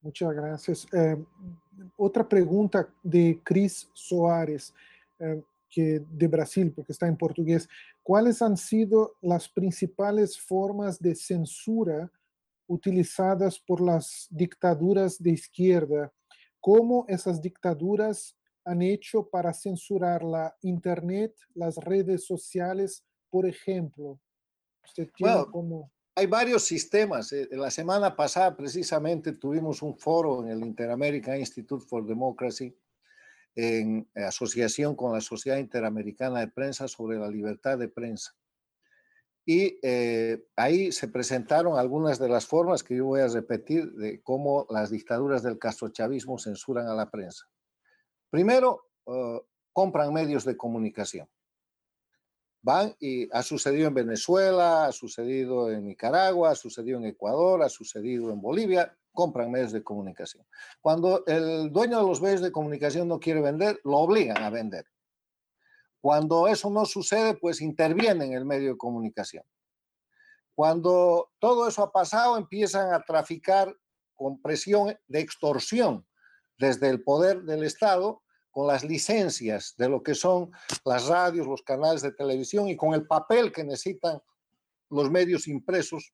[0.00, 0.88] Muchas gracias.
[0.92, 1.16] Eh,
[1.96, 4.74] otra pregunta de Cris Soares.
[5.70, 7.68] Que de Brasil, porque está en portugués,
[8.02, 12.10] ¿cuáles han sido las principales formas de censura
[12.66, 16.12] utilizadas por las dictaduras de izquierda?
[16.60, 24.20] ¿Cómo esas dictaduras han hecho para censurar la Internet, las redes sociales, por ejemplo?
[24.84, 25.90] ¿Usted tiene como...
[26.16, 27.32] Hay varios sistemas.
[27.32, 32.76] Eh, la semana pasada precisamente tuvimos un foro en el Inter-American Institute for Democracy
[33.54, 38.34] en asociación con la Sociedad Interamericana de Prensa sobre la libertad de prensa.
[39.44, 44.22] Y eh, ahí se presentaron algunas de las formas que yo voy a repetir de
[44.22, 47.46] cómo las dictaduras del castrochavismo censuran a la prensa.
[48.28, 49.40] Primero, uh,
[49.72, 51.28] compran medios de comunicación.
[52.62, 57.70] Van y ha sucedido en Venezuela, ha sucedido en Nicaragua, ha sucedido en Ecuador, ha
[57.70, 60.46] sucedido en Bolivia, compran medios de comunicación.
[60.80, 64.86] Cuando el dueño de los medios de comunicación no quiere vender, lo obligan a vender.
[66.00, 69.44] Cuando eso no sucede, pues interviene en el medio de comunicación.
[70.54, 73.74] Cuando todo eso ha pasado, empiezan a traficar
[74.14, 76.06] con presión de extorsión
[76.58, 80.50] desde el poder del Estado con las licencias de lo que son
[80.84, 84.20] las radios, los canales de televisión y con el papel que necesitan
[84.90, 86.12] los medios impresos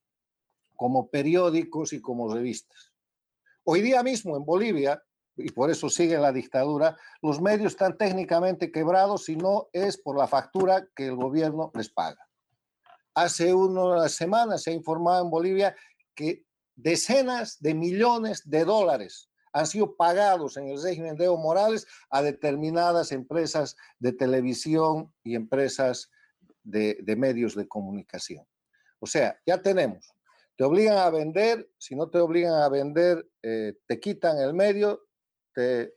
[0.77, 2.93] como periódicos y como revistas.
[3.65, 5.03] Hoy día mismo en Bolivia,
[5.37, 10.17] y por eso sigue la dictadura, los medios están técnicamente quebrados si no es por
[10.17, 12.27] la factura que el gobierno les paga.
[13.15, 15.77] Hace unas semanas se ha informado en Bolivia
[16.15, 21.87] que decenas de millones de dólares han sido pagados en el régimen de Evo Morales
[22.11, 26.11] a determinadas empresas de televisión y empresas
[26.63, 28.45] de, medios de comunicación.
[28.99, 30.13] O sea, ya tenemos,
[30.57, 35.07] te obligan a vender, si no te obligan a vender, eh, te quitan el medio,
[35.55, 35.95] te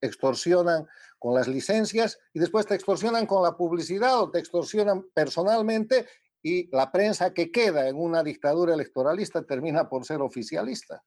[0.00, 0.86] extorsionan
[1.18, 6.06] con las licencias y después te extorsionan con la publicidad o te extorsionan personalmente
[6.42, 11.04] y la prensa que queda en una dictadura electoralista termina por ser oficialista.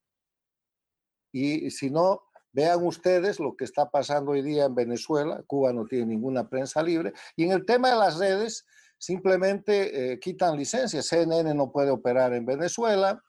[1.33, 2.23] Y si no,
[2.53, 5.43] vean ustedes lo que está pasando hoy día en Venezuela.
[5.45, 7.11] Cuba no tiene ninguna prensa libre.
[7.35, 8.65] Y en el tema de las redes,
[9.05, 11.05] simplemente eh, quitan licencias.
[11.05, 13.21] CNN no puede operar en Venezuela.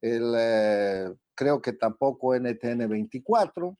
[0.00, 3.78] Eh, creo que tampoco NTN 24.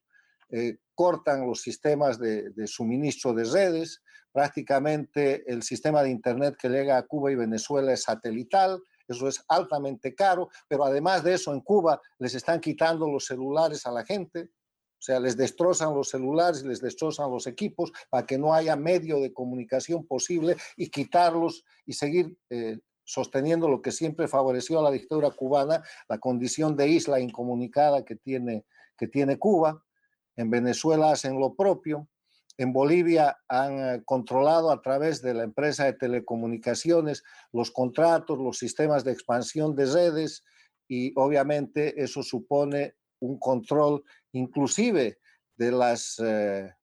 [0.51, 4.03] Eh, cortan los sistemas de, suministro de redes.
[4.31, 9.45] Prácticamente el sistema de Internet que llega a Cuba y Venezuela es satelital eso es
[9.49, 14.05] altamente caro, pero además de eso en Cuba les están quitando los celulares a la
[14.05, 14.51] gente,
[15.03, 19.19] o sea, les destrozan los celulares, les destrozan los equipos para que no haya medio
[19.19, 24.93] de comunicación posible y quitarlos y seguir eh, sosteniendo lo que siempre favoreció a la
[24.93, 28.65] dictadura cubana, la condición de isla incomunicada que tiene,
[28.97, 29.85] que tiene Cuba.
[30.37, 32.09] En Venezuela hacen lo propio.
[32.57, 38.57] En Bolivia han eh, controlado a través de la empresa de telecomunicaciones los contratos, los
[38.57, 40.45] sistemas de expansión de redes
[40.87, 45.19] y obviamente eso supone un control inclusive
[45.57, 46.75] de las, eh,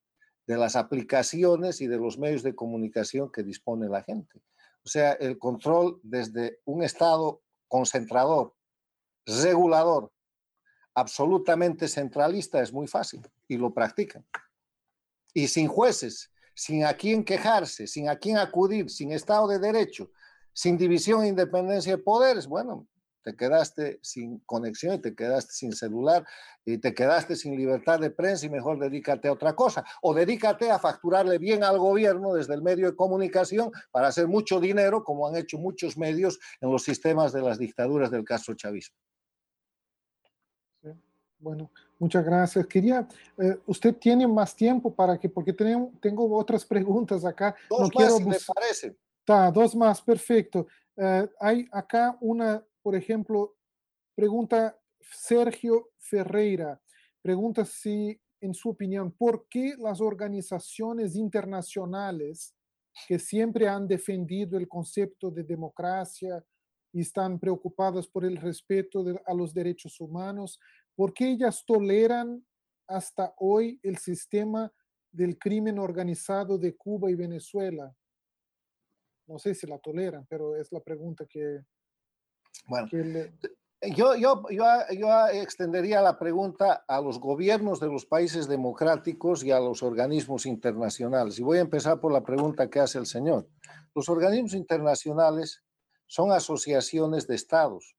[0.48, 4.42] de las aplicaciones y de los medios de comunicación que dispone la gente.
[4.84, 8.56] O sea, el control desde un Estado concentrador,
[9.26, 10.12] regulador,
[10.96, 14.26] absolutamente centralista es muy fácil y lo practican
[15.34, 20.12] y sin jueces, sin a quién quejarse, sin a quién acudir, sin Estado de Derecho,
[20.54, 22.88] sin división e independencia de poderes, bueno,
[23.22, 26.26] te quedaste sin conexión y te quedaste sin celular
[26.66, 29.84] y te quedaste sin libertad de prensa y mejor dedícate a otra cosa.
[30.02, 34.60] O dedícate a facturarle bien al gobierno desde el medio de comunicación para hacer mucho
[34.60, 38.96] dinero, como han hecho muchos medios en los sistemas de las dictaduras del Castro chavismo.
[41.40, 42.68] Bueno, muchas gracias.
[42.68, 43.08] Quería,
[43.38, 47.56] eh, usted tiene más tiempo para que, porque tengo, tengo otras preguntas acá.
[47.70, 48.98] Dos no quiero si me parece.
[49.20, 50.68] Está, dos más, perfecto.
[50.98, 53.56] Eh, hay acá una, por ejemplo,
[54.16, 56.82] pregunta Sergio Ferreira.
[57.22, 62.56] Pregunta si, en su opinión, ¿por qué las organizaciones internacionales
[63.08, 66.44] que siempre han defendido el concepto de democracia
[66.92, 70.60] y están preocupadas por el respeto a los derechos humanos,
[71.00, 72.46] ¿Por qué ellas toleran
[72.86, 74.70] hasta hoy el sistema
[75.10, 77.96] del crimen organizado de Cuba y Venezuela?
[79.26, 81.62] No sé si la toleran, pero es la pregunta que...
[82.68, 82.88] Bueno,
[83.82, 84.66] yo, yo, yo,
[84.98, 90.46] yo extendería la pregunta a los gobiernos de los países democráticos y a los organismos
[90.46, 91.40] internacionales.
[91.40, 93.48] Y voy a empezar por la pregunta que hace el señor.
[93.96, 95.64] Los organismos internacionales
[96.08, 97.96] son asociaciones de estados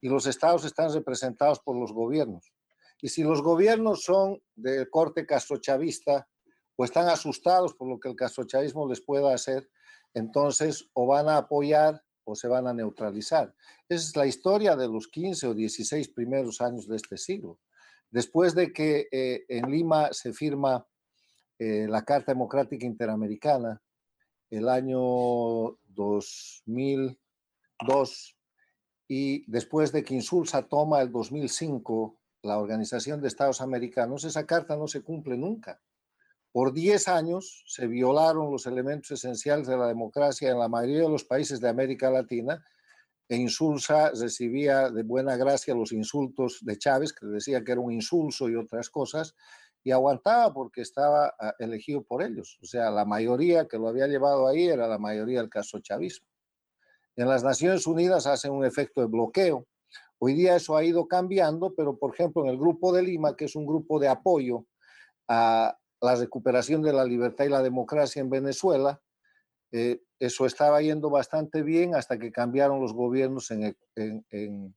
[0.00, 2.52] y los estados están representados por los gobiernos.
[3.00, 6.28] Y si los gobiernos son del corte castrochavista
[6.76, 9.68] o están asustados por lo que el castrochavismo les pueda hacer,
[10.14, 13.54] entonces o van a apoyar o se van a neutralizar.
[13.88, 17.58] Esa es la historia de los 15 o 16 primeros años de este siglo.
[18.10, 20.86] Después de que eh, en Lima se firma
[21.58, 23.80] eh, la Carta Democrática Interamericana,
[24.50, 28.36] el año 2002,
[29.08, 34.76] y después de que Insulsa toma el 2005 la Organización de Estados Americanos, esa carta
[34.76, 35.80] no se cumple nunca.
[36.52, 41.10] Por 10 años se violaron los elementos esenciales de la democracia en la mayoría de
[41.10, 42.64] los países de América Latina
[43.28, 47.92] e Insulsa recibía de buena gracia los insultos de Chávez, que decía que era un
[47.92, 49.34] insulso y otras cosas,
[49.84, 52.58] y aguantaba porque estaba ah, elegido por ellos.
[52.62, 56.26] O sea, la mayoría que lo había llevado ahí era la mayoría del caso chavismo.
[57.16, 59.66] En las Naciones Unidas hacen un efecto de bloqueo.
[60.18, 63.44] Hoy día eso ha ido cambiando, pero por ejemplo en el Grupo de Lima, que
[63.44, 64.64] es un grupo de apoyo
[65.28, 69.00] a la recuperación de la libertad y la democracia en Venezuela,
[69.72, 74.74] eh, eso estaba yendo bastante bien hasta que cambiaron los gobiernos en, en,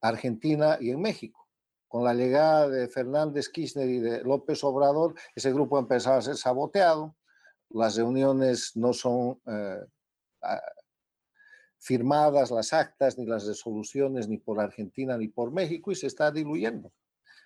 [0.00, 1.48] Argentina y en México.
[1.86, 6.36] Con la llegada de Fernández Kirchner y de López Obrador, ese grupo empezaba a ser
[6.36, 7.14] saboteado,
[7.70, 9.80] las reuniones no son eh,
[11.78, 16.32] firmadas, las actas ni las resoluciones ni por Argentina ni por México y se está
[16.32, 16.92] diluyendo.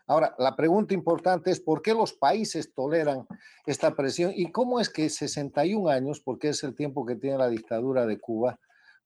[0.08, 3.26] Ahora, la pregunta importante es por qué los países toleran
[3.66, 7.48] esta presión y cómo es que 61 años, porque es el tiempo que tiene la
[7.48, 8.60] dictadura de Cuba,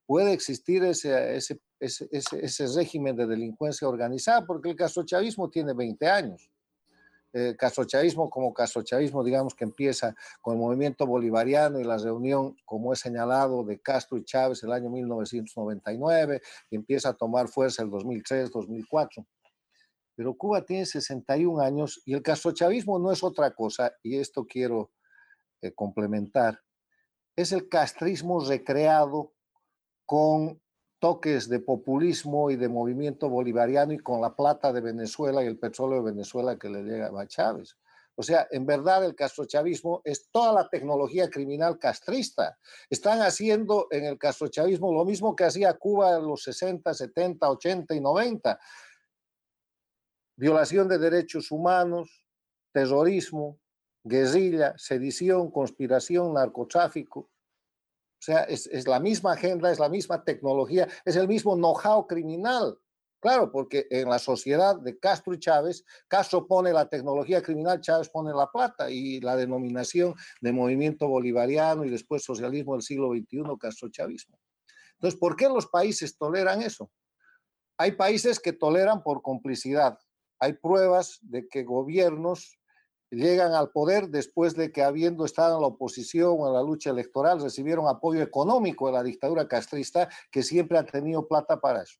[0.04, 6.06] puede existir ese, ese, ese, ese régimen de delincuencia organizada, porque el castrochavismo tiene 20
[6.06, 6.50] años.
[7.32, 12.92] El castrochavismo como castrochavismo, digamos que empieza con el movimiento bolivariano y la reunión, como
[12.92, 17.88] he señalado, de Castro y Chávez el año 1999, y empieza a tomar fuerza el
[17.88, 19.24] 2003, 2004
[20.20, 24.90] pero Cuba tiene 61 años y el castrochavismo no es otra cosa, y esto quiero
[25.62, 26.60] eh, complementar,
[27.34, 29.32] es el castrismo recreado
[30.04, 30.60] con
[30.98, 35.58] toques de populismo y de movimiento bolivariano y con la plata de Venezuela y el
[35.58, 37.78] petróleo de Venezuela que le llega a Chávez.
[38.14, 42.58] O sea, en verdad el castrochavismo es toda la tecnología criminal castrista.
[42.90, 47.94] Están haciendo en el castrochavismo lo mismo que hacía Cuba en los 60, 70, 80
[47.94, 48.60] y 90
[50.40, 52.24] violación de derechos humanos,
[52.72, 53.60] terrorismo,
[54.02, 57.20] guerrilla, sedición, conspiración, narcotráfico.
[57.20, 62.78] O sea, es, la misma agenda, es la misma tecnología, es el mismo know-how criminal.
[63.20, 68.08] Claro, porque en la sociedad de Castro y Chávez, Castro pone la tecnología criminal, Chávez
[68.08, 73.42] pone la plata y la denominación de movimiento bolivariano y después socialismo del siglo XXI,
[73.60, 74.38] Castro-Chavismo.
[74.94, 76.90] Entonces, ¿por qué los países toleran eso?
[77.76, 79.98] Hay países que toleran por complicidad,
[80.40, 82.58] hay pruebas de que gobiernos
[83.10, 86.90] llegan al poder después de que habiendo estado en la oposición o en la lucha
[86.90, 91.98] electoral recibieron apoyo económico de la dictadura castrista que siempre ha tenido plata para eso.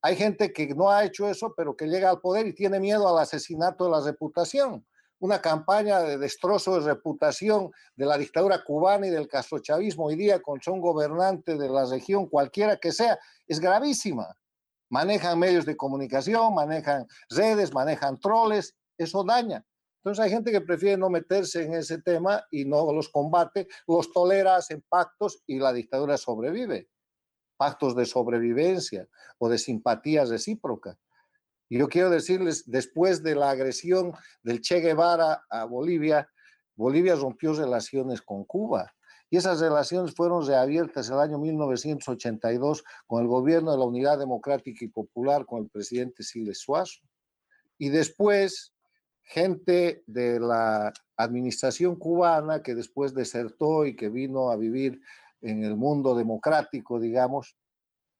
[0.00, 3.06] Hay gente que no ha hecho eso, pero que llega al poder y tiene miedo
[3.08, 4.84] al asesinato de la reputación.
[5.20, 10.42] Una campaña de destrozo de reputación de la dictadura cubana y del castrochavismo hoy día
[10.42, 13.16] contra un gobernante de la región, cualquiera que sea,
[13.46, 14.36] es gravísima
[14.92, 19.64] manejan medios de comunicación, manejan redes, manejan troles, eso daña.
[19.96, 24.12] Entonces hay gente que prefiere no meterse en ese tema y no los combate, los
[24.12, 26.90] tolera, hacen pactos y la dictadura sobrevive.
[27.56, 30.98] Pactos de sobrevivencia o de simpatías recíprocas.
[31.70, 34.12] Y yo quiero decirles, después de la agresión
[34.42, 36.28] del Che Guevara a Bolivia,
[36.76, 38.92] Bolivia rompió relaciones con Cuba
[39.32, 44.84] y esas relaciones fueron reabiertas el año 1982 con el gobierno de la Unidad Democrática
[44.84, 47.00] y Popular, con el presidente Siles Suazo.
[47.78, 48.74] Y después,
[49.22, 55.00] gente de la administración cubana que después desertó y que vino a vivir
[55.40, 57.56] en el mundo democrático, digamos,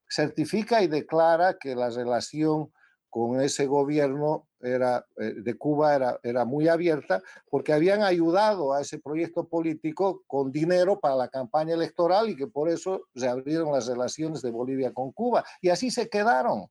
[0.09, 2.73] certifica y declara que la relación
[3.13, 8.81] con ese gobierno era, eh, de Cuba era, era muy abierta porque habían ayudado a
[8.81, 13.71] ese proyecto político con dinero para la campaña electoral y que por eso se abrieron
[13.71, 15.45] las relaciones de Bolivia con Cuba.
[15.61, 16.71] Y así se quedaron.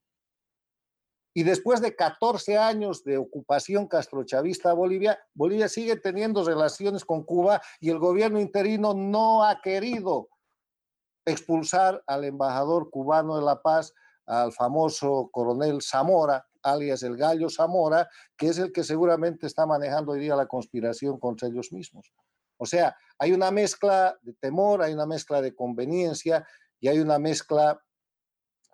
[1.35, 7.21] Y después de 14 años de ocupación castrochavista a Bolivia, Bolivia sigue teniendo relaciones con
[7.21, 10.27] Cuba y el gobierno interino no ha querido
[11.23, 13.93] expulsar al embajador cubano de La Paz
[14.25, 18.07] al famoso coronel Zamora, alias el Gallo Zamora,
[18.37, 22.13] que es el que seguramente está manejando hoy día la conspiración contra ellos mismos.
[22.57, 26.45] O sea, hay una mezcla de temor, hay una mezcla de conveniencia
[26.79, 27.81] y hay una mezcla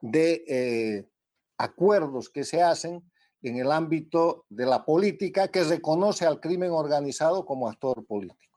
[0.01, 1.09] de eh,
[1.57, 3.09] acuerdos que se hacen
[3.41, 8.56] en el ámbito de la política que reconoce al crimen organizado como actor político.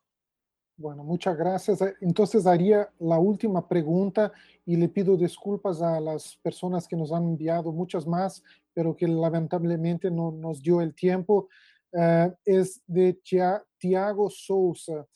[0.80, 1.82] Bueno, muchas gracias.
[1.82, 4.32] Eh, entonces haría la última pregunta
[4.64, 9.06] y le pido disculpas a las personas que nos han enviado muchas más, pero que
[9.06, 11.50] lamentablemente no nos dio el tiempo.
[11.92, 13.20] Eh, es de
[13.76, 15.06] Tiago Sousa.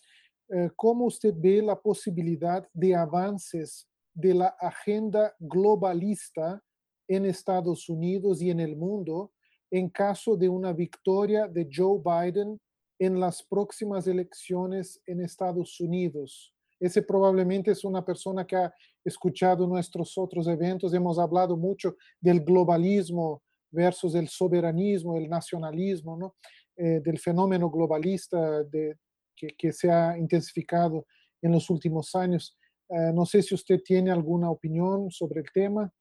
[0.51, 6.63] Eh, ¿Cómo usted ve la posibilidad de avances de la agenda globalista
[7.09, 9.33] en Estados Unidos y en el mundo
[9.71, 12.61] en caso de una victoria de Joe Biden
[12.99, 16.55] en las próximas elecciones en Estados Unidos.
[16.79, 18.75] Ese probablemente es una persona que ha
[19.05, 20.93] escuchado nuestros otros eventos.
[20.93, 26.37] Hemos hablado mucho del globalismo versus el soberanismo, el nacionalismo, ¿no?
[26.77, 28.97] Eh, del fenómeno globalista de,
[29.37, 31.07] que, se ha intensificado
[31.41, 32.59] en los últimos años.
[32.89, 35.93] Eh, no sé si usted tiene alguna opinión sobre el tema.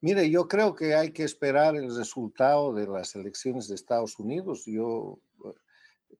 [0.00, 4.64] Mire, yo creo que hay que esperar el resultado de las elecciones de Estados Unidos.
[4.64, 5.18] Yo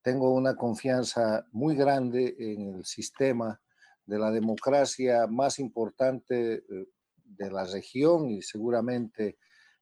[0.02, 3.60] tengo una confianza muy grande en el sistema
[4.06, 6.88] de la democracia más importante eh,
[7.24, 9.36] de la región y seguramente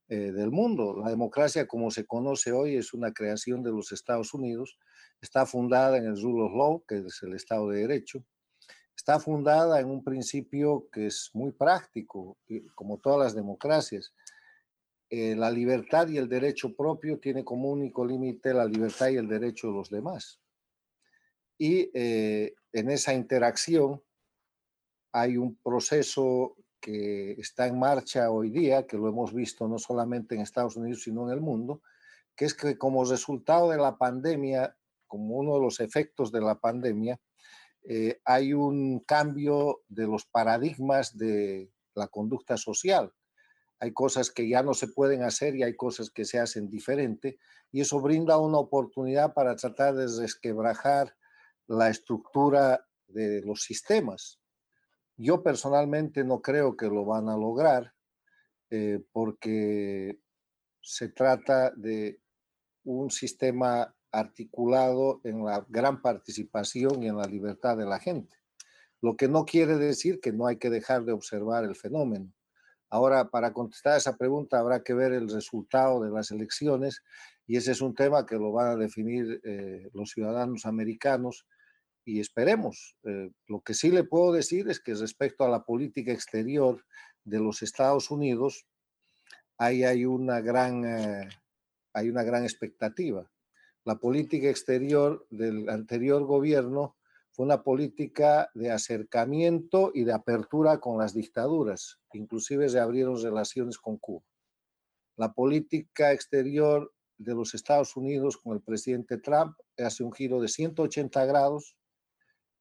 [0.09, 0.97] eh, del mundo.
[1.03, 4.79] La democracia como se conoce hoy es una creación de los Estados Unidos,
[5.21, 8.25] está fundada en el rule of law, que es el Estado de Derecho,
[8.97, 12.39] está fundada en un principio que es muy práctico,
[12.75, 14.13] como todas las democracias.
[15.09, 19.29] Eh, la libertad y el derecho propio tiene como único límite la libertad y el
[19.29, 20.41] derecho de los demás.
[21.59, 24.03] Y en esa interacción
[25.11, 30.35] hay un proceso que está en marcha hoy día, que lo hemos visto no solamente
[30.35, 31.83] en Estados Unidos, sino en el mundo,
[32.37, 34.77] que es que como resultado de la pandemia,
[35.07, 37.19] como uno de los efectos de la pandemia,
[37.83, 43.13] eh, hay un cambio de los paradigmas de la conducta social.
[43.79, 47.39] Hay cosas que ya no se pueden hacer y hay cosas que se hacen diferente
[47.73, 51.15] y eso brinda una oportunidad para tratar de resquebrajar
[51.67, 54.41] la estructura de los sistemas.
[55.17, 57.93] Yo personalmente no creo que lo van a lograr
[58.71, 60.21] eh, porque
[60.81, 62.21] se trata de
[62.85, 68.35] un sistema articulado en la gran participación y en la libertad de la gente.
[69.03, 72.33] Lo que no quiere decir que no hay que dejar de observar el fenómeno.
[72.89, 77.03] Ahora, para contestar esa pregunta, habrá que ver el resultado de las elecciones
[77.47, 81.47] y ese es un tema que lo van a definir eh, los ciudadanos americanos
[82.05, 82.97] y esperemos.
[83.05, 86.85] Eh, lo que sí le puedo decir es que respecto a la política exterior
[87.25, 88.67] de los Estados Unidos,
[89.59, 91.29] ahí hay una gran, eh,
[91.93, 93.29] hay una gran expectativa.
[93.85, 96.97] La política exterior del anterior gobierno
[97.37, 103.77] fue una política de acercamiento y de apertura con las dictaduras, inclusive se abrieron relaciones
[103.77, 104.25] con Cuba.
[105.19, 110.49] La política exterior de los Estados Unidos con el presidente Trump hace un giro de
[110.49, 111.77] 180 grados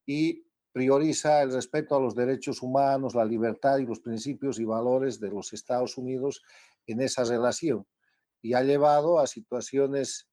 [0.05, 5.21] y prioriza el respeto a los derechos humanos, la libertad y los principios y valores
[5.21, 6.41] de los Estados Unidos
[6.85, 7.87] en esa relación
[8.41, 10.27] y ha llevado a situaciones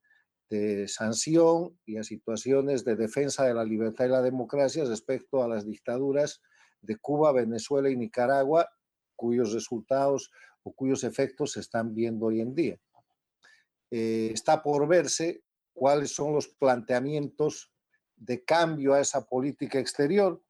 [0.53, 5.49] de sanción y a situaciones de defensa de la libertad y la democracia respecto a
[5.49, 6.43] las dictaduras
[6.83, 8.69] de Cuba, Venezuela y Nicaragua,
[9.17, 10.31] cuyos resultados
[10.63, 12.79] o cuyos efectos se están viendo hoy en día.
[13.91, 15.43] Eh, está por verse
[15.73, 17.73] cuáles son los planteamientos
[18.15, 20.43] de cambio a esa política exterior,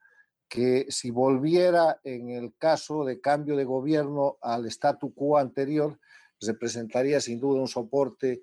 [0.49, 5.97] que si volviera en el caso de cambio de gobierno al statu quo anterior,
[6.41, 8.43] representaría sin duda un soporte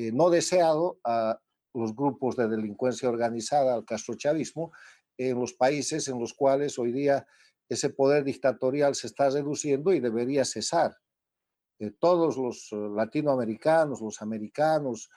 [0.00, 1.40] eh, no deseado a
[1.74, 4.72] los grupos de delincuencia organizada, al castrochavismo,
[5.16, 7.26] en los países en los cuales hoy día
[7.68, 10.96] ese poder dictatorial se está reduciendo y debería cesar.
[11.98, 15.08] Todos los eh, latinoamericanos, los americanos,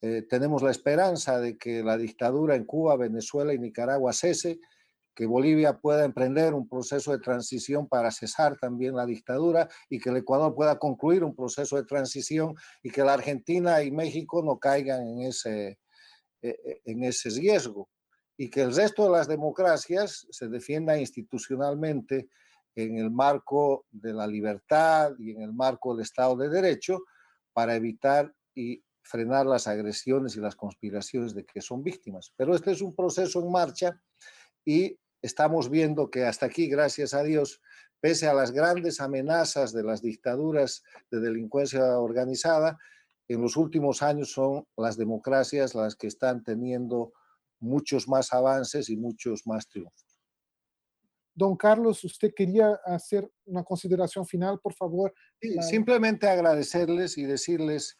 [0.00, 4.58] eh, tenemos la esperanza de que la dictadura en Cuba, Venezuela y Nicaragua cese,
[5.14, 10.10] que Bolivia pueda emprender un proceso de transición para cesar también la dictadura y que
[10.10, 14.58] el Ecuador pueda concluir un proceso de transición y que la Argentina y México no
[14.58, 15.78] caigan en ese,
[16.40, 17.88] e, e, en ese riesgo
[18.36, 22.28] y que el resto de las democracias se defienda institucionalmente
[22.74, 27.02] en el marco de la libertad y en el marco del Estado de Derecho
[27.52, 32.32] para evitar y frenar las agresiones y las conspiraciones de que son víctimas.
[32.36, 34.00] Pero este es un proceso en marcha
[34.64, 37.60] y estamos viendo que hasta aquí, gracias a Dios,
[38.00, 42.78] pese a las grandes amenazas de las dictaduras de delincuencia organizada,
[43.28, 47.12] en los últimos años son las democracias las que están teniendo
[47.60, 50.04] muchos más avances y muchos más triunfos.
[51.34, 55.14] Don Carlos, usted quería hacer una consideración final, por favor.
[55.60, 57.96] Simplemente agradecerles y decirles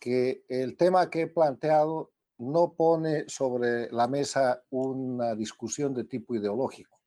[0.00, 2.12] que el tema que he planteado
[2.42, 6.98] no pone sobre la mesa una discusión de tipo ideológico.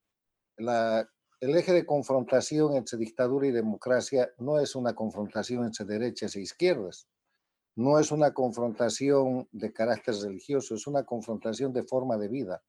[0.57, 6.41] el eje de confrontación entre dictadura y democracia no es una confrontación entre derechas e
[6.41, 7.09] izquierdas,
[7.75, 12.63] no es una confrontación de carácter religioso, es una confrontación de forma de vida.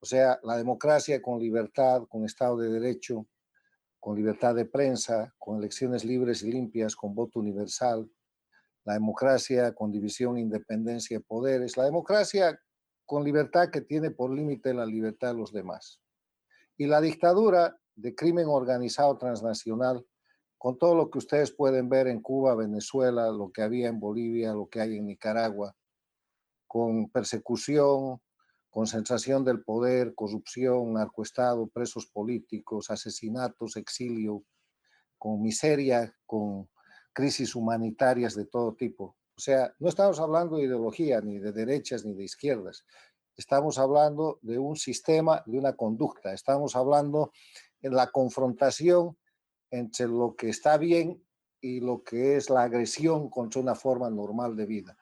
[0.00, 3.26] O sea, la democracia con libertad, con Estado de Derecho,
[4.00, 8.10] con libertad de prensa, con elecciones libres y limpias, con voto universal,
[8.84, 12.58] la democracia con división, independencia de poderes, la democracia
[13.06, 16.00] con libertad que tiene por límite la libertad de los demás.
[16.76, 20.04] Y la dictadura de crimen organizado transnacional,
[20.58, 24.52] con todo lo que ustedes pueden ver en Cuba, Venezuela, lo que había en Bolivia,
[24.52, 25.76] lo que hay en Nicaragua,
[26.66, 28.20] con persecución,
[28.70, 34.42] concentración del poder, corrupción, narcoestado, presos políticos, asesinatos, exilio,
[35.18, 36.68] con miseria, con
[37.14, 39.16] crisis humanitarias de todo tipo.
[39.36, 42.84] O sea, no estamos hablando de ideología, ni de derechas, ni de izquierdas.
[43.36, 46.32] Estamos hablando de un sistema, de una conducta.
[46.32, 47.32] Estamos hablando
[47.80, 49.16] en la confrontación
[49.70, 51.24] entre lo que está bien
[51.60, 54.96] y lo que es la agresión contra una forma normal de vida.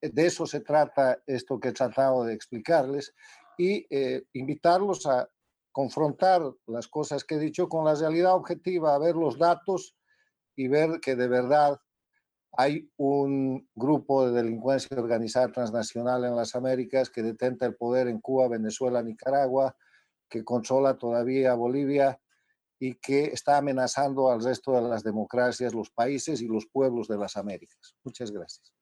[0.00, 3.14] De eso se trata esto que he tratado de explicarles
[3.56, 5.28] y eh, invitarlos a
[5.70, 9.96] confrontar las cosas que he dicho con la realidad objetiva, a ver los datos
[10.56, 11.80] y ver que de verdad
[12.52, 18.20] hay un grupo de delincuencia organizada transnacional en las Américas que detenta el poder en
[18.20, 19.74] Cuba, Venezuela, Nicaragua,
[20.28, 22.20] que controla todavía Bolivia
[22.78, 27.16] y que está amenazando al resto de las democracias, los países y los pueblos de
[27.16, 27.94] las Américas.
[28.04, 28.81] Muchas gracias.